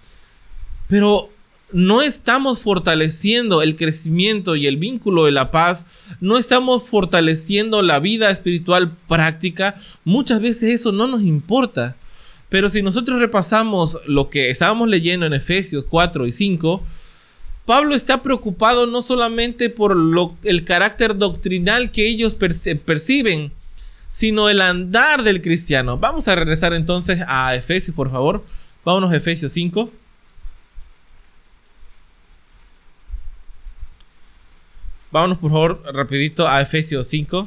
Pero 0.88 1.30
no 1.72 2.02
estamos 2.02 2.60
fortaleciendo 2.60 3.62
el 3.62 3.76
crecimiento 3.76 4.56
y 4.56 4.66
el 4.66 4.76
vínculo 4.76 5.24
de 5.24 5.32
la 5.32 5.50
paz, 5.50 5.84
no 6.20 6.38
estamos 6.38 6.84
fortaleciendo 6.84 7.82
la 7.82 7.98
vida 7.98 8.30
espiritual 8.30 8.92
práctica, 9.08 9.76
muchas 10.04 10.40
veces 10.40 10.80
eso 10.80 10.92
no 10.92 11.06
nos 11.06 11.22
importa. 11.22 11.96
Pero 12.48 12.68
si 12.68 12.82
nosotros 12.82 13.18
repasamos 13.18 13.98
lo 14.06 14.28
que 14.28 14.50
estábamos 14.50 14.88
leyendo 14.88 15.24
en 15.24 15.32
Efesios 15.32 15.86
4 15.88 16.26
y 16.26 16.32
5, 16.32 16.82
Pablo 17.64 17.94
está 17.94 18.22
preocupado 18.22 18.86
no 18.86 19.00
solamente 19.00 19.70
por 19.70 19.96
el 20.42 20.64
carácter 20.64 21.16
doctrinal 21.16 21.90
que 21.90 22.06
ellos 22.06 22.34
perciben, 22.34 23.52
sino 24.10 24.50
el 24.50 24.60
andar 24.60 25.22
del 25.22 25.40
cristiano. 25.40 25.96
Vamos 25.96 26.28
a 26.28 26.34
regresar 26.34 26.74
entonces 26.74 27.20
a 27.26 27.54
Efesios, 27.54 27.96
por 27.96 28.10
favor. 28.10 28.44
Vámonos 28.84 29.12
a 29.12 29.16
Efesios 29.16 29.52
5. 29.52 29.90
Vámonos 35.12 35.38
por 35.38 35.50
favor 35.50 35.82
rapidito 35.92 36.48
a 36.48 36.62
Efesios 36.62 37.06
5. 37.08 37.46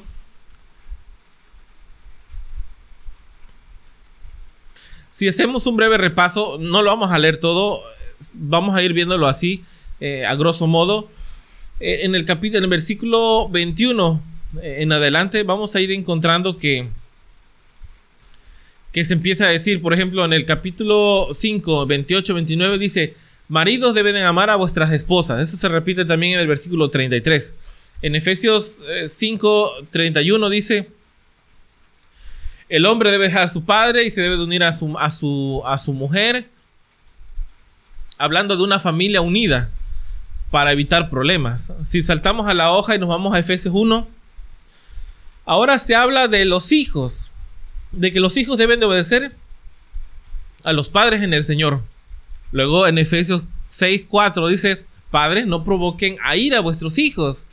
Si 5.10 5.28
hacemos 5.28 5.66
un 5.66 5.76
breve 5.76 5.98
repaso, 5.98 6.58
no 6.60 6.84
lo 6.84 6.92
vamos 6.92 7.10
a 7.10 7.18
leer 7.18 7.38
todo, 7.38 7.82
vamos 8.34 8.76
a 8.76 8.84
ir 8.84 8.94
viéndolo 8.94 9.28
así, 9.28 9.64
eh, 10.00 10.26
a 10.28 10.36
grosso 10.36 10.68
modo. 10.68 11.10
Eh, 11.80 12.02
en 12.04 12.14
el 12.14 12.26
capítulo, 12.26 12.60
en 12.60 12.64
el 12.66 12.70
versículo 12.70 13.50
21 13.50 14.22
eh, 14.62 14.78
en 14.82 14.92
adelante, 14.92 15.42
vamos 15.42 15.76
a 15.76 15.82
ir 15.82 15.92
encontrando 15.92 16.58
que, 16.60 16.88
que 18.92 19.06
se 19.06 19.14
empieza 19.14 19.46
a 19.46 19.50
decir, 19.50 19.82
por 19.82 19.94
ejemplo, 19.94 20.24
en 20.24 20.34
el 20.34 20.46
capítulo 20.46 21.30
5, 21.32 21.88
28, 21.88 22.34
29, 22.36 22.78
dice, 22.78 23.16
Maridos 23.48 23.94
deben 23.94 24.16
amar 24.18 24.50
a 24.50 24.56
vuestras 24.56 24.92
esposas. 24.92 25.40
Eso 25.40 25.58
se 25.58 25.70
repite 25.70 26.06
también 26.06 26.34
en 26.34 26.40
el 26.40 26.48
versículo 26.48 26.90
33. 26.90 27.54
En 28.02 28.16
Efesios 28.16 28.82
5, 29.08 29.80
eh, 29.82 29.86
31 29.92 30.50
dice, 30.50 30.90
el 32.68 32.86
hombre 32.86 33.12
debe 33.12 33.26
dejar 33.26 33.44
a 33.44 33.48
su 33.48 33.64
padre 33.64 34.06
y 34.06 34.12
se 34.12 34.22
debe 34.22 34.42
unir 34.42 34.64
a 34.64 34.74
su, 34.74 34.98
a 34.98 35.12
su, 35.12 35.62
a 35.66 35.78
su 35.78 35.94
mujer, 35.94 36.50
hablando 38.18 38.58
de 38.58 38.64
una 38.64 38.80
familia 38.80 39.22
unida 39.22 39.70
para 40.50 40.72
evitar 40.72 41.10
problemas. 41.10 41.72
Si 41.84 42.02
saltamos 42.02 42.48
a 42.48 42.54
la 42.54 42.72
hoja 42.72 42.96
y 42.96 43.00
nos 43.00 43.10
vamos 43.10 43.36
a 43.36 43.40
Efesios 43.40 43.74
1, 43.76 44.08
ahora 45.46 45.78
se 45.78 45.96
habla 45.96 46.28
de 46.28 46.46
los 46.46 46.72
hijos, 46.72 47.30
de 47.92 48.12
que 48.12 48.20
los 48.20 48.36
hijos 48.38 48.58
deben 48.58 48.80
de 48.80 48.88
obedecer 48.88 49.36
a 50.64 50.74
los 50.74 50.90
padres 50.90 51.22
en 51.22 51.34
el 51.34 51.44
Señor. 51.44 51.82
Luego 52.52 52.88
en 52.88 52.98
Efesios 52.98 53.44
6, 53.70 54.06
4 54.08 54.48
dice, 54.48 54.86
padres, 55.12 55.48
no 55.48 55.64
provoquen 55.64 56.18
a 56.24 56.36
ir 56.36 56.56
a 56.56 56.62
vuestros 56.62 56.98
hijos. 56.98 57.46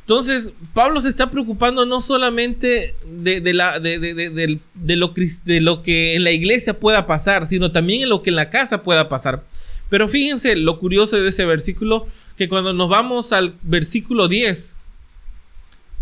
Entonces, 0.00 0.52
Pablo 0.74 1.00
se 1.00 1.08
está 1.08 1.30
preocupando 1.30 1.86
no 1.86 2.00
solamente 2.00 2.94
de, 3.06 3.54
la, 3.54 3.80
de, 3.80 4.60
lo, 4.96 5.14
de 5.14 5.60
lo 5.60 5.82
que 5.82 6.14
en 6.14 6.24
la 6.24 6.30
iglesia 6.30 6.78
pueda 6.78 7.06
pasar, 7.06 7.48
sino 7.48 7.72
también 7.72 8.02
en 8.02 8.10
lo 8.10 8.22
que 8.22 8.30
en 8.30 8.36
la 8.36 8.50
casa 8.50 8.82
pueda 8.82 9.08
pasar. 9.08 9.44
Pero 9.88 10.08
fíjense 10.08 10.56
lo 10.56 10.78
curioso 10.78 11.16
de 11.16 11.28
ese 11.28 11.46
versículo, 11.46 12.06
que 12.36 12.48
cuando 12.48 12.72
nos 12.72 12.88
vamos 12.88 13.32
al 13.32 13.54
versículo 13.62 14.28
10, 14.28 14.74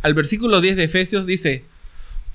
al 0.03 0.15
versículo 0.15 0.61
10 0.61 0.77
de 0.77 0.85
Efesios 0.85 1.27
dice, 1.27 1.65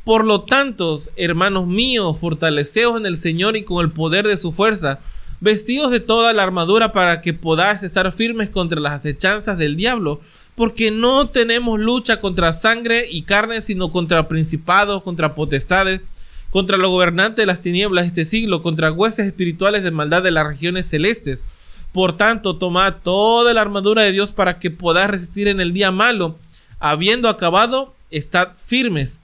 por 0.06 0.24
lo 0.24 0.44
tanto, 0.44 0.96
hermanos 1.18 1.68
míos, 1.68 2.18
fortaleceos 2.18 2.98
en 2.98 3.06
el 3.06 3.18
Señor 3.18 3.58
y 3.58 3.64
con 3.64 3.84
el 3.84 3.92
poder 3.92 4.26
de 4.26 4.38
su 4.38 4.54
fuerza, 4.54 5.00
vestidos 5.40 5.92
de 5.92 6.00
toda 6.00 6.34
la 6.34 6.44
armadura 6.44 6.92
para 6.92 7.22
que 7.22 7.34
podáis 7.34 7.84
estar 7.84 8.12
firmes 8.12 8.50
contra 8.50 8.80
las 8.80 8.94
acechanzas 8.94 9.58
del 9.58 9.76
diablo, 9.76 10.20
porque 10.56 10.90
no 10.90 11.30
tenemos 11.30 11.80
lucha 11.80 12.20
contra 12.20 12.54
sangre 12.54 13.08
y 13.10 13.24
carne, 13.24 13.62
sino 13.62 13.92
contra 13.92 14.28
principados, 14.28 15.04
contra 15.04 15.36
potestades, 15.36 16.02
contra 16.50 16.78
los 16.78 16.90
gobernantes 16.90 17.44
de 17.44 17.46
las 17.46 17.62
tinieblas 17.62 18.04
de 18.04 18.08
este 18.08 18.26
siglo, 18.26 18.64
contra 18.64 18.92
huestes 18.92 19.28
espirituales 19.28 19.84
de 19.84 19.92
maldad 19.92 20.24
de 20.24 20.32
las 20.32 20.48
regiones 20.48 20.88
celestes. 20.88 21.44
Por 21.92 22.18
tanto, 22.18 22.58
tomad 22.58 22.96
toda 23.04 23.54
la 23.54 23.62
armadura 23.62 24.04
de 24.04 24.12
Dios 24.12 24.32
para 24.32 24.60
que 24.60 24.72
podáis 24.72 25.10
resistir 25.10 25.48
en 25.48 25.60
el 25.60 25.74
día 25.74 25.92
malo. 25.92 26.38
Habiendo 26.80 27.30
acabado, 27.30 27.94
estad 28.12 28.50
firmes. 28.66 29.20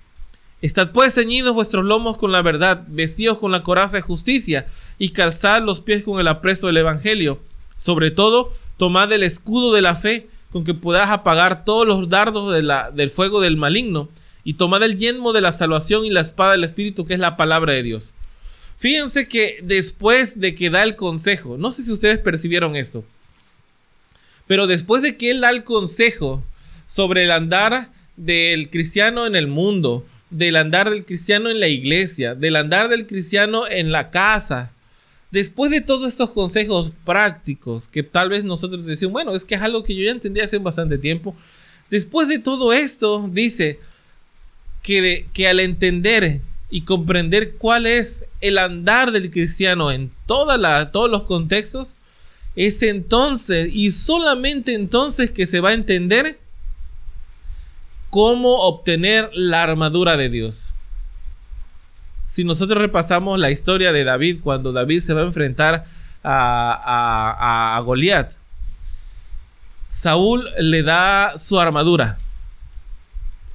Estad 0.62 0.92
pues 0.92 1.14
ceñidos 1.14 1.54
vuestros 1.54 1.84
lomos 1.84 2.18
con 2.18 2.32
la 2.32 2.42
verdad, 2.42 2.86
vestidos 2.88 3.38
con 3.38 3.52
la 3.52 3.64
coraza 3.64 3.98
de 3.98 4.02
justicia, 4.02 4.66
y 4.98 5.10
calzad 5.10 5.62
los 5.62 5.82
pies 5.82 6.04
con 6.04 6.20
el 6.20 6.28
apreso 6.28 6.68
del 6.68 6.78
Evangelio. 6.78 7.40
Sobre 7.78 8.12
todo, 8.12 8.54
tomad 8.78 9.12
el 9.12 9.24
escudo 9.24 9.74
de 9.74 9.82
la 9.82 9.96
fe, 9.96 10.28
con 10.52 10.64
que 10.64 10.74
puedas 10.74 11.10
apagar 11.10 11.66
todos 11.66 11.88
los 11.88 12.10
dardos 12.10 12.54
de 12.54 12.62
la, 12.62 12.92
del 12.92 13.12
fuego 13.12 13.42
del 13.42 13.58
maligno, 13.58 14.10
y 14.44 14.56
tomad 14.56 14.84
el 14.84 14.98
yelmo 14.98 15.34
de 15.34 15.42
la 15.42 15.52
salvación 15.52 16.06
y 16.06 16.10
la 16.10 16.22
espada 16.22 16.52
del 16.52 16.64
Espíritu, 16.64 17.06
que 17.06 17.14
es 17.14 17.20
la 17.20 17.38
palabra 17.38 17.74
de 17.74 17.84
Dios. 17.84 18.14
Fíjense 18.78 19.28
que 19.28 19.60
después 19.64 20.40
de 20.40 20.56
que 20.56 20.70
da 20.70 20.84
el 20.84 20.96
consejo, 20.96 21.58
no 21.58 21.72
sé 21.72 21.84
si 21.84 21.92
ustedes 21.92 22.20
percibieron 22.20 22.76
eso, 22.76 23.06
pero 24.46 24.68
después 24.68 25.02
de 25.02 25.16
que 25.16 25.32
él 25.32 25.42
da 25.42 25.50
el 25.50 25.64
consejo 25.64 26.44
sobre 26.86 27.24
el 27.24 27.32
andar 27.32 27.90
del 28.18 28.70
cristiano 28.70 29.26
en 29.26 29.36
el 29.36 29.48
mundo, 29.48 30.06
del 30.30 30.58
andar 30.58 30.90
del 30.90 31.06
cristiano 31.06 31.50
en 31.50 31.60
la 31.60 31.70
iglesia, 31.70 32.36
del 32.36 32.58
andar 32.58 32.90
del 32.90 33.08
cristiano 33.08 33.64
en 33.70 33.92
la 33.92 34.12
casa, 34.12 34.73
después 35.34 35.72
de 35.72 35.82
todos 35.82 36.08
estos 36.08 36.30
consejos 36.30 36.92
prácticos 37.04 37.88
que 37.88 38.04
tal 38.04 38.30
vez 38.30 38.44
nosotros 38.44 38.86
decimos, 38.86 39.14
bueno, 39.14 39.34
es 39.34 39.44
que 39.44 39.56
es 39.56 39.62
algo 39.64 39.84
que 39.84 39.96
yo 39.96 40.04
ya 40.04 40.12
entendí 40.12 40.42
hace 40.42 40.60
bastante 40.60 41.00
tiempo, 41.00 41.36
después 41.90 42.28
de 42.28 42.38
todo 42.38 42.72
esto, 42.72 43.28
dice 43.32 43.80
que, 44.84 45.26
que 45.34 45.48
al 45.48 45.60
entender 45.60 46.42
y 46.70 46.82
comprender 46.82 47.56
cuál 47.56 47.88
es 47.88 48.26
el 48.42 48.60
andar 48.60 49.12
del 49.12 49.32
cristiano 49.32 49.92
en 49.92 50.12
todos 50.28 51.10
los 51.10 51.24
contextos, 51.24 51.96
es 52.56 52.84
entonces 52.84 53.74
y 53.74 53.90
solamente 53.90 54.76
entonces 54.76 55.32
que 55.32 55.48
se 55.48 55.62
va 55.62 55.70
a 55.70 55.74
entender 55.74 56.38
cómo 58.12 58.68
obtener 58.68 59.32
la 59.34 59.64
armadura 59.64 60.16
de 60.16 60.30
Dios 60.30 60.76
si 62.34 62.44
nosotros 62.44 62.82
repasamos 62.82 63.38
la 63.38 63.52
historia 63.52 63.94
de 63.94 64.04
David 64.04 64.40
cuando 64.42 64.72
David 64.72 65.02
se 65.02 65.14
va 65.14 65.22
a 65.22 65.26
enfrentar 65.26 65.86
a, 66.24 67.76
a, 67.78 67.80
Goliat, 67.82 68.34
Saúl 69.88 70.50
le 70.58 70.82
da 70.82 71.38
su 71.38 71.60
armadura. 71.60 72.18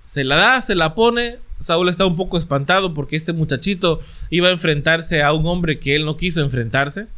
Se 0.06 0.22
la 0.22 0.36
da, 0.36 0.60
se 0.60 0.76
la 0.76 0.94
pone. 0.94 1.38
Saúl 1.58 1.88
está 1.88 2.06
un 2.06 2.14
poco 2.14 2.38
espantado 2.38 2.94
porque 2.94 3.16
este 3.16 3.32
muchachito 3.32 4.00
iba 4.30 4.46
a 4.46 4.52
enfrentarse 4.52 5.24
a 5.24 5.32
un 5.32 5.44
hombre 5.46 5.80
que 5.80 5.96
él 5.96 6.04
no 6.04 6.16
quiso 6.16 6.40
enfrentarse. 6.40 7.08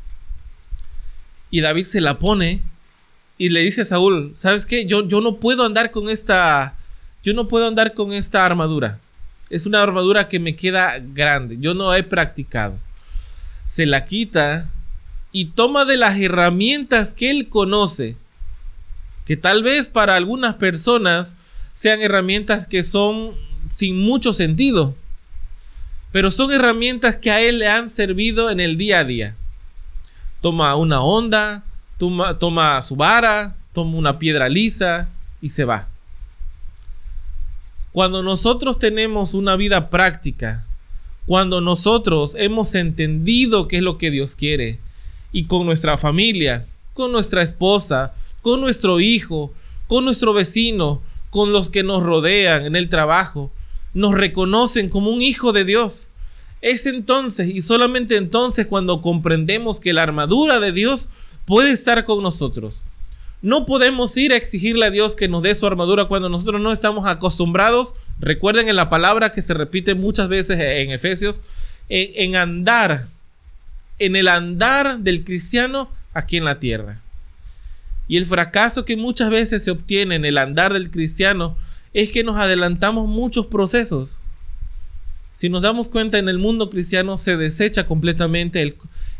Y 1.51 1.61
David 1.61 1.85
se 1.85 2.01
la 2.01 2.19
pone 2.19 2.63
y 3.37 3.51
le 3.51 3.61
dice 3.61 3.83
a 3.83 3.85
Saúl, 3.85 4.33
¿sabes 4.35 4.65
qué? 4.65 4.87
Yo, 4.87 5.07
yo 5.07 5.21
no 5.21 5.37
puedo 5.37 5.67
andar 5.67 5.91
con 5.91 6.09
esta... 6.09 6.79
Yo 7.23 7.35
no 7.35 7.49
puedo 7.49 7.69
andar 7.69 7.93
con 7.93 8.15
esta 8.15 8.47
armadura. 8.47 8.99
Es 9.51 9.67
una 9.67 9.83
armadura 9.83 10.29
que 10.29 10.39
me 10.39 10.55
queda 10.55 10.99
grande. 11.01 11.57
Yo 11.61 11.75
no 11.75 11.93
he 11.93 12.05
practicado. 12.05 12.79
Se 13.65 13.85
la 13.85 14.05
quita 14.05 14.71
y 15.33 15.47
toma 15.47 15.85
de 15.85 15.97
las 15.97 16.19
herramientas 16.19 17.13
que 17.13 17.31
él 17.31 17.49
conoce. 17.49 18.17
Que 19.27 19.37
tal 19.37 19.63
vez 19.63 19.89
para 19.89 20.15
algunas 20.15 20.55
personas 20.55 21.35
sean 21.73 22.01
herramientas 22.01 22.67
que 22.67 22.85
son 22.85 23.35
sin 23.77 23.99
mucho 23.99 24.33
sentido. 24.33 24.95
Pero 26.13 26.31
son 26.31 26.53
herramientas 26.53 27.17
que 27.17 27.31
a 27.31 27.41
él 27.41 27.59
le 27.59 27.69
han 27.69 27.91
servido 27.91 28.51
en 28.51 28.61
el 28.61 28.77
día 28.77 29.01
a 29.01 29.05
día. 29.05 29.37
Toma 30.41 30.75
una 30.77 31.03
onda, 31.03 31.65
toma, 31.99 32.39
toma 32.39 32.81
su 32.83 32.97
vara, 32.97 33.57
toma 33.73 33.97
una 33.97 34.19
piedra 34.19 34.49
lisa 34.49 35.09
y 35.41 35.51
se 35.51 35.65
va. 35.65 35.90
Cuando 37.93 38.23
nosotros 38.23 38.79
tenemos 38.79 39.35
una 39.35 39.57
vida 39.57 39.91
práctica, 39.91 40.65
cuando 41.27 41.61
nosotros 41.61 42.35
hemos 42.39 42.75
entendido 42.75 43.69
qué 43.69 43.79
es 43.79 43.83
lo 43.83 43.99
que 43.99 44.11
Dios 44.11 44.37
quiere, 44.37 44.79
y 45.33 45.45
con 45.45 45.67
nuestra 45.67 45.99
familia, 45.99 46.67
con 46.95 47.13
nuestra 47.13 47.43
esposa, 47.43 48.15
con 48.43 48.61
nuestro 48.61 49.01
hijo, 49.01 49.53
con 49.87 50.05
nuestro 50.05 50.33
vecino, 50.33 51.03
con 51.31 51.53
los 51.53 51.71
que 51.71 51.83
nos 51.83 52.03
rodean 52.03 52.65
en 52.65 52.77
el 52.77 52.89
trabajo, 52.89 53.51
nos 53.95 54.15
reconocen 54.15 54.89
como 54.89 55.11
un 55.11 55.21
hijo 55.21 55.53
de 55.53 55.65
Dios. 55.65 56.09
Es 56.61 56.87
entonces 56.87 57.49
y 57.49 57.63
solamente 57.63 58.17
entonces 58.17 58.67
cuando 58.67 59.03
comprendemos 59.03 59.81
que 59.81 59.93
la 59.93 60.03
armadura 60.03 60.61
de 60.61 60.73
Dios 60.73 61.09
puede 61.47 61.73
estar 61.73 62.05
con 62.05 62.23
nosotros. 62.23 62.83
No 63.43 63.65
podemos 63.65 64.15
ir 64.19 64.33
a 64.33 64.37
exigirle 64.37 64.87
a 64.87 64.91
Dios 64.91 65.17
que 65.17 65.29
nos 65.29 65.43
dé 65.43 65.55
su 65.55 65.67
armadura 65.67 66.07
cuando 66.07 66.29
nosotros 66.29 66.61
no 66.61 66.73
estamos 66.73 67.07
acostumbrados. 67.07 67.95
Recuerden 68.19 68.69
en 68.69 68.77
la 68.77 68.91
palabra 68.91 69.33
que 69.33 69.41
se 69.41 69.55
repite 69.55 69.95
muchas 69.95 70.29
veces 70.29 70.59
en 70.61 70.91
Efesios, 70.91 71.41
en, 71.89 72.37
andar, 72.37 73.07
en 73.99 74.15
el 74.15 74.29
andar 74.29 74.99
del 74.99 75.25
cristiano 75.25 75.91
aquí 76.13 76.37
en 76.37 76.45
la 76.45 76.61
tierra. 76.61 77.01
Y 78.09 78.19
el 78.19 78.27
fracaso 78.27 78.85
que 78.85 78.97
muchas 78.97 79.31
veces 79.31 79.65
se 79.65 79.71
obtiene 79.71 80.17
en 80.17 80.25
el 80.27 80.37
andar 80.37 80.75
del 80.75 80.91
cristiano 80.91 81.57
es 81.95 82.11
que 82.11 82.25
nos 82.25 82.37
adelantamos 82.37 83.09
muchos 83.09 83.47
procesos. 83.47 84.19
Si 85.35 85.49
nos 85.49 85.63
damos 85.63 85.89
cuenta, 85.89 86.19
en 86.19 86.29
el 86.29 86.39
mundo 86.39 86.69
cristiano 86.69 87.17
se 87.17 87.39
desecha 87.39 87.87
completamente 87.87 88.61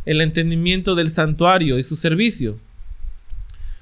el, 0.05 0.21
entendimiento 0.21 0.95
del 0.95 1.09
santuario 1.09 1.79
y 1.79 1.83
su 1.85 1.97
servicio 1.97 2.59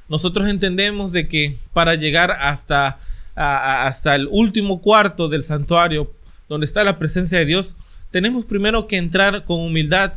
nosotros 0.09 0.49
entendemos 0.49 1.13
de 1.13 1.29
que 1.29 1.59
para 1.73 1.95
llegar 1.95 2.31
hasta, 2.31 2.99
hasta 3.35 4.15
el 4.15 4.29
último 4.31 4.81
cuarto 4.81 5.29
del 5.29 5.43
santuario, 5.43 6.13
donde 6.49 6.65
está 6.65 6.83
la 6.85 6.99
presencia 6.99 7.39
de 7.39 7.45
Dios, 7.45 7.77
tenemos 8.11 8.45
primero 8.45 8.87
que 8.87 8.97
entrar 8.97 9.45
con 9.45 9.61
humildad 9.61 10.15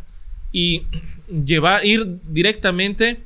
y 0.52 0.84
llevar, 1.46 1.86
ir 1.86 2.20
directamente 2.28 3.24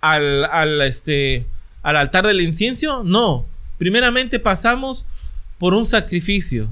al, 0.00 0.44
al, 0.44 0.82
este, 0.82 1.46
al 1.82 1.96
altar 1.96 2.26
del 2.26 2.40
incienso. 2.40 3.02
No, 3.02 3.46
primeramente 3.78 4.38
pasamos 4.38 5.06
por 5.58 5.72
un 5.74 5.86
sacrificio. 5.86 6.68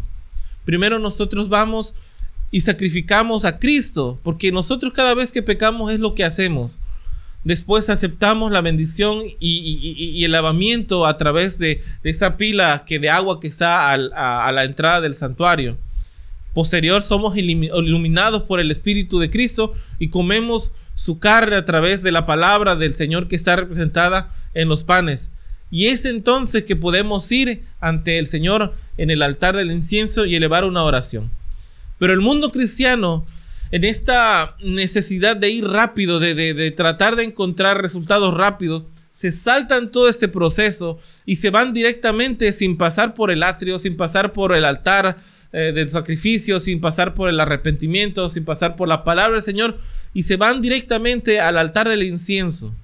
Primero 0.64 0.98
nosotros 0.98 1.48
vamos 1.48 1.94
y 2.50 2.61
sacrificamos 2.61 3.46
a 3.46 3.59
Cristo, 3.59 4.18
porque 4.22 4.52
nosotros 4.52 4.92
cada 4.92 5.14
vez 5.14 5.33
que 5.33 5.42
pecamos 5.42 5.90
es 5.90 5.98
lo 5.98 6.14
que 6.14 6.24
hacemos. 6.24 6.78
Después 7.44 7.90
aceptamos 7.90 8.52
la 8.52 8.61
bendición 8.61 9.22
y, 9.40 10.24
el 10.24 10.33
lavamiento 10.33 11.07
a 11.07 11.18
través 11.18 11.59
de, 11.59 11.83
esta 12.05 12.37
pila 12.37 12.85
que 12.87 13.00
de 13.00 13.11
agua 13.11 13.40
que 13.40 13.48
está 13.48 13.90
a, 13.92 14.52
la 14.52 14.64
entrada 14.64 15.00
del 15.00 15.14
santuario. 15.14 15.76
Posterior 16.55 17.02
somos 17.02 17.37
iluminados 17.37 18.42
por 18.42 18.61
el 18.61 18.70
Espíritu 18.70 19.18
de 19.18 19.31
Cristo 19.31 19.72
y 19.98 20.09
comemos 20.09 20.72
su 20.94 21.18
carne 21.18 21.57
a 21.57 21.64
través 21.64 22.02
de 22.02 22.12
la 22.12 22.26
palabra 22.26 22.76
del 22.76 22.94
Señor 22.94 23.26
que 23.26 23.37
está 23.37 23.57
representada 23.57 24.33
en 24.55 24.68
los 24.68 24.85
panes. 24.85 25.33
Y 25.70 25.87
es 25.87 26.05
entonces 26.05 26.64
que 26.64 26.76
podemos 26.76 27.33
ir 27.33 27.64
ante 27.81 28.18
el 28.18 28.26
Señor 28.26 28.74
en 28.98 29.11
el 29.11 29.22
altar 29.22 29.57
del 29.57 29.72
incienso 29.72 30.26
y 30.26 30.37
elevar 30.37 30.64
una 30.64 30.85
oración. 30.85 31.31
Pero 31.98 32.12
el 32.12 32.20
mundo 32.20 32.52
cristiano 32.52 33.24
en 33.72 33.85
esta 33.85 34.54
necesidad 34.62 35.35
de 35.35 35.50
ir 35.50 35.66
rápido, 35.66 36.20
de, 36.20 36.70
tratar 36.76 37.16
de 37.16 37.24
encontrar 37.24 37.80
resultados 37.80 38.35
rápidos, 38.35 38.85
se 39.12 39.32
saltan 39.32 39.90
todo 39.90 40.08
este 40.11 40.28
proceso 40.28 41.00
y 41.24 41.37
se 41.37 41.48
van 41.48 41.72
directamente 41.72 42.52
sin 42.52 42.76
pasar 42.76 43.14
por 43.14 43.30
el 43.30 43.42
atrio, 43.42 43.78
sin 43.78 43.96
pasar 43.96 44.35
por 44.35 44.54
el 44.54 44.66
altar 44.66 45.16
eh, 45.52 45.72
del 45.74 45.90
sacrificio, 45.90 46.61
sin 46.61 46.82
pasar 46.82 47.14
por 47.14 47.30
el 47.30 47.40
arrepentimiento, 47.40 48.28
sin 48.28 48.44
pasar 48.44 48.76
por 48.76 48.88
la 48.88 49.04
palabra 49.04 49.35
del 49.35 49.42
Señor 49.42 49.78
y 50.12 50.24
se 50.24 50.37
van 50.37 50.61
directamente 50.61 51.40
al 51.40 51.56
altar 51.56 51.88
del 51.88 52.02
incienso. 52.02 52.74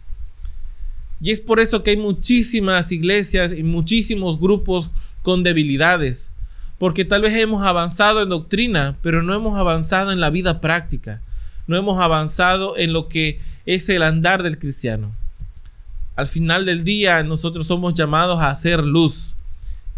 Y 1.21 1.33
es 1.33 1.41
por 1.43 1.61
eso 1.61 1.83
que 1.83 1.91
hay 1.91 1.97
muchísimas 1.99 2.93
iglesias 2.93 3.53
y 3.53 3.63
muchísimos 3.63 4.41
grupos 4.41 4.91
con 5.21 5.43
debilidades. 5.43 6.31
Porque 6.79 7.05
tal 7.05 7.23
vez 7.23 7.35
hemos 7.35 7.67
avanzado 7.67 8.23
en 8.23 8.29
doctrina, 8.29 8.97
pero 9.03 9.23
no 9.23 9.35
hemos 9.35 9.59
avanzado 9.59 10.13
en 10.13 10.21
la 10.21 10.31
vida 10.31 10.61
práctica. 10.61 11.21
No 11.67 11.77
hemos 11.77 12.01
avanzado 12.01 12.77
en 12.77 12.93
lo 12.93 13.09
que 13.09 13.41
es 13.67 13.89
el 13.89 14.03
andar 14.03 14.43
del 14.43 14.59
cristiano. 14.59 15.13
Al 16.17 16.29
final 16.29 16.65
del 16.65 16.85
día 16.85 17.23
nosotros 17.23 17.67
somos 17.67 17.95
llamados 17.95 18.41
a 18.41 18.51
hacer 18.51 18.83
luz. 18.83 19.35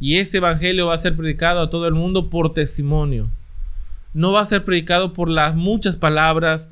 Y 0.00 0.16
ese 0.16 0.38
evangelio 0.38 0.86
va 0.86 0.94
a 0.94 0.98
ser 0.98 1.14
predicado 1.14 1.60
a 1.60 1.70
todo 1.70 1.86
el 1.86 1.94
mundo 1.94 2.30
por 2.30 2.54
testimonio. 2.54 3.28
No 4.14 4.32
va 4.32 4.40
a 4.40 4.46
ser 4.46 4.64
predicado 4.64 5.12
por 5.12 5.28
las 5.28 5.54
muchas 5.54 5.96
palabras, 5.96 6.70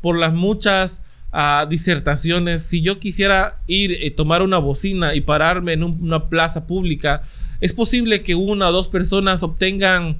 por 0.00 0.18
las 0.18 0.32
muchas 0.32 1.02
a 1.32 1.66
disertaciones. 1.68 2.64
Si 2.64 2.82
yo 2.82 2.98
quisiera 2.98 3.60
ir, 3.66 3.92
eh, 3.92 4.10
tomar 4.10 4.42
una 4.42 4.58
bocina 4.58 5.14
y 5.14 5.20
pararme 5.20 5.74
en 5.74 5.84
una 5.84 6.28
plaza 6.28 6.66
pública, 6.66 7.22
es 7.60 7.74
posible 7.74 8.22
que 8.22 8.34
una 8.34 8.68
o 8.68 8.72
dos 8.72 8.88
personas 8.88 9.42
obtengan, 9.42 10.18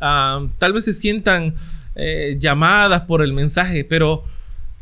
ah, 0.00 0.46
tal 0.58 0.72
vez 0.72 0.84
se 0.84 0.92
sientan 0.92 1.54
eh, 1.96 2.36
llamadas 2.38 3.02
por 3.02 3.22
el 3.22 3.32
mensaje, 3.32 3.84
pero 3.84 4.24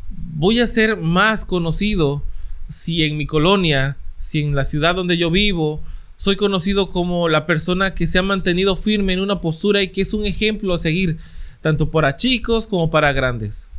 voy 0.09 0.59
a 0.59 0.67
ser 0.67 0.97
más 0.97 1.45
conocido 1.45 2.23
si 2.67 3.03
en 3.03 3.17
mi 3.17 3.25
colonia, 3.25 3.97
si 4.19 4.41
en 4.41 4.55
la 4.55 4.65
ciudad 4.65 4.95
donde 4.95 5.17
yo 5.17 5.31
vivo, 5.31 5.81
soy 6.17 6.35
conocido 6.35 6.89
como 6.89 7.29
la 7.29 7.45
persona 7.45 7.95
que 7.95 8.05
se 8.05 8.19
ha 8.19 8.23
mantenido 8.23 8.75
firme 8.75 9.13
en 9.13 9.21
una 9.21 9.41
postura 9.41 9.81
y 9.81 9.87
que 9.87 10.01
es 10.01 10.13
un 10.13 10.25
ejemplo 10.25 10.73
a 10.73 10.77
seguir, 10.77 11.17
tanto 11.61 11.89
para 11.89 12.15
chicos 12.15 12.67
como 12.67 12.91
para 12.91 13.11
grandes. 13.11 13.69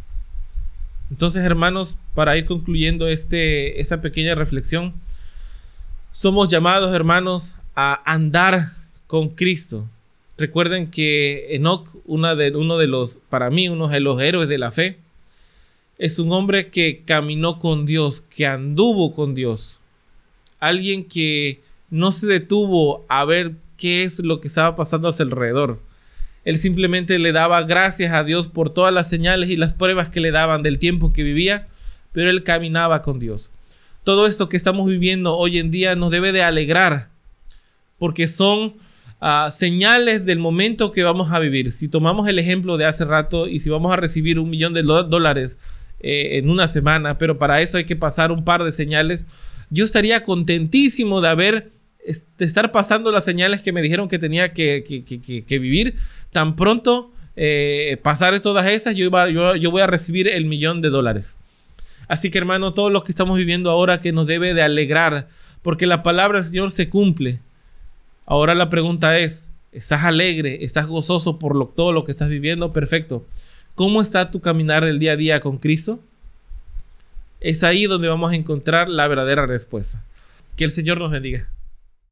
Entonces, 1.11 1.45
hermanos, 1.45 1.99
para 2.15 2.37
ir 2.37 2.47
concluyendo 2.47 3.09
este, 3.09 3.81
esta 3.81 4.01
pequeña 4.01 4.35
reflexión, 4.35 4.95
somos 6.13 6.49
llamados, 6.49 6.95
hermanos, 6.95 7.55
a 7.75 8.03
andar 8.11 8.73
con 9.07 9.31
Cristo. 9.31 9.89
Recuerden 10.39 10.91
que 10.91 11.55
Enoch, 11.55 11.89
uno 12.05 12.35
de 12.35 12.87
los, 12.87 13.21
para 13.29 13.51
mí, 13.51 13.69
uno 13.69 13.89
de 13.89 14.01
los 14.01 14.21
héroes 14.21 14.49
de 14.49 14.59
la 14.59 14.73
fe, 14.73 14.99
es 15.99 16.19
un 16.19 16.33
hombre 16.33 16.71
que 16.71 17.03
caminó 17.05 17.59
con 17.59 17.85
Dios, 17.85 18.25
que 18.35 18.47
anduvo 18.47 19.15
con 19.15 19.35
Dios. 19.35 19.79
Alguien 20.59 21.05
que 21.05 21.61
no 21.91 22.13
se 22.13 22.27
detuvo 22.27 23.05
a 23.09 23.25
ver 23.25 23.53
qué 23.77 24.05
es 24.05 24.21
lo 24.21 24.41
que 24.41 24.49
estaba 24.49 24.77
pasando 24.77 25.09
a 25.09 25.13
su 25.13 25.23
alrededor 25.23 25.79
él 26.45 26.57
simplemente 26.57 27.19
le 27.19 27.33
daba 27.33 27.63
gracias 27.63 28.13
a 28.13 28.25
Dios 28.25 28.49
por 28.49 28.71
todas 28.71 28.95
las 28.95 29.09
señales 29.09 29.51
y 29.51 29.57
las 29.57 29.73
pruebas 29.73 30.09
que 30.09 30.21
le 30.21 30.31
daban 30.31 30.63
del 30.63 30.79
tiempo 30.79 31.13
que 31.13 31.23
vivía, 31.23 31.69
pero 32.13 32.31
él 32.31 32.45
caminaba 32.45 33.03
con 33.03 33.19
Dios. 33.19 33.51
Todo 34.05 34.27
esto 34.27 34.49
que 34.49 34.57
estamos 34.57 34.89
viviendo 34.89 35.37
hoy 35.37 35.59
en 35.59 35.71
día 35.71 35.95
nos 35.95 36.11
debe 36.11 36.33
de 36.33 36.43
alegrar, 36.43 37.09
porque 38.01 38.27
son 38.29 38.77
ah, 39.21 39.51
señales 39.53 40.25
del 40.25 40.39
momento 40.39 40.91
que 40.91 41.05
vamos 41.05 41.31
a 41.31 41.39
vivir. 41.39 41.71
Si 41.71 41.87
tomamos 41.87 42.27
el 42.27 42.39
ejemplo 42.39 42.79
de 42.79 42.87
hace 42.87 43.05
rato 43.05 43.47
y 43.47 43.61
si 43.61 43.69
vamos 43.69 43.93
a 43.93 43.97
recibir 43.97 44.39
un 44.39 44.49
millón 44.49 44.73
de 44.73 44.83
dólares 44.83 45.59
eh, 46.01 46.39
en 46.39 46.49
una 46.49 46.67
semana, 46.67 47.19
pero 47.19 47.39
para 47.39 47.61
eso 47.61 47.77
hay 47.77 47.85
que 47.85 47.97
pasar 47.97 48.33
un 48.33 48.43
par 48.43 48.65
de 48.65 48.73
señales, 48.73 49.27
yo 49.69 49.85
estaría 49.85 50.23
contentísimo 50.23 51.21
de 51.21 51.29
haber 51.29 51.71
de 52.39 52.47
estar 52.47 52.73
pasando 52.73 53.13
las 53.13 53.25
señales 53.25 53.61
que 53.61 53.73
me 53.73 53.83
dijeron 53.83 54.09
que 54.09 54.19
tenía 54.19 54.55
que, 54.55 54.83
vivir, 55.51 55.97
tan 56.33 56.57
pronto 56.57 57.13
eh, 57.37 57.99
pasar 58.03 58.41
todas 58.41 58.67
esas, 58.67 58.97
yo, 58.97 59.11
yo, 59.57 59.71
voy 59.71 59.83
a 59.83 59.87
recibir 59.87 60.27
el 60.27 60.47
millón 60.47 60.81
de 60.81 60.89
dólares. 60.89 61.37
Así 62.09 62.31
que 62.31 62.39
hermano, 62.39 62.73
todos 62.73 62.91
los 62.91 63.05
que 63.05 63.13
estamos 63.13 63.37
viviendo 63.37 63.71
ahora 63.71 64.01
que 64.01 64.11
nos 64.11 64.27
debe 64.27 64.55
de 64.55 64.63
alegrar, 64.63 65.29
porque 65.61 65.87
la 65.87 66.03
palabra 66.03 66.41
del 66.41 66.49
Señor 66.49 66.71
se 66.71 66.89
cumple. 66.89 67.41
Ahora 68.31 68.55
la 68.55 68.71
pregunta 68.71 69.19
es, 69.19 69.51
¿estás 69.73 70.05
alegre? 70.05 70.65
¿Estás 70.65 70.87
gozoso 70.87 71.41
por 71.41 71.73
todo 71.73 71.91
lo 71.91 72.05
que 72.05 72.13
estás 72.13 72.29
viviendo? 72.29 72.71
Perfecto. 72.71 73.27
¿Cómo 73.75 74.01
está 74.01 74.31
tu 74.31 74.41
caminar 74.41 74.85
del 74.85 75.01
día 75.01 75.15
a 75.15 75.17
día 75.17 75.41
con 75.41 75.59
Cristo? 75.59 75.99
Es 77.41 77.65
ahí 77.65 77.87
donde 77.87 78.07
vamos 78.07 78.31
a 78.31 78.37
encontrar 78.37 78.89
la 78.89 79.09
verdadera 79.09 79.47
respuesta. 79.47 80.05
Que 80.57 80.63
el 80.63 80.71
Señor 80.71 80.99
nos 81.01 81.11
bendiga. 81.11 81.49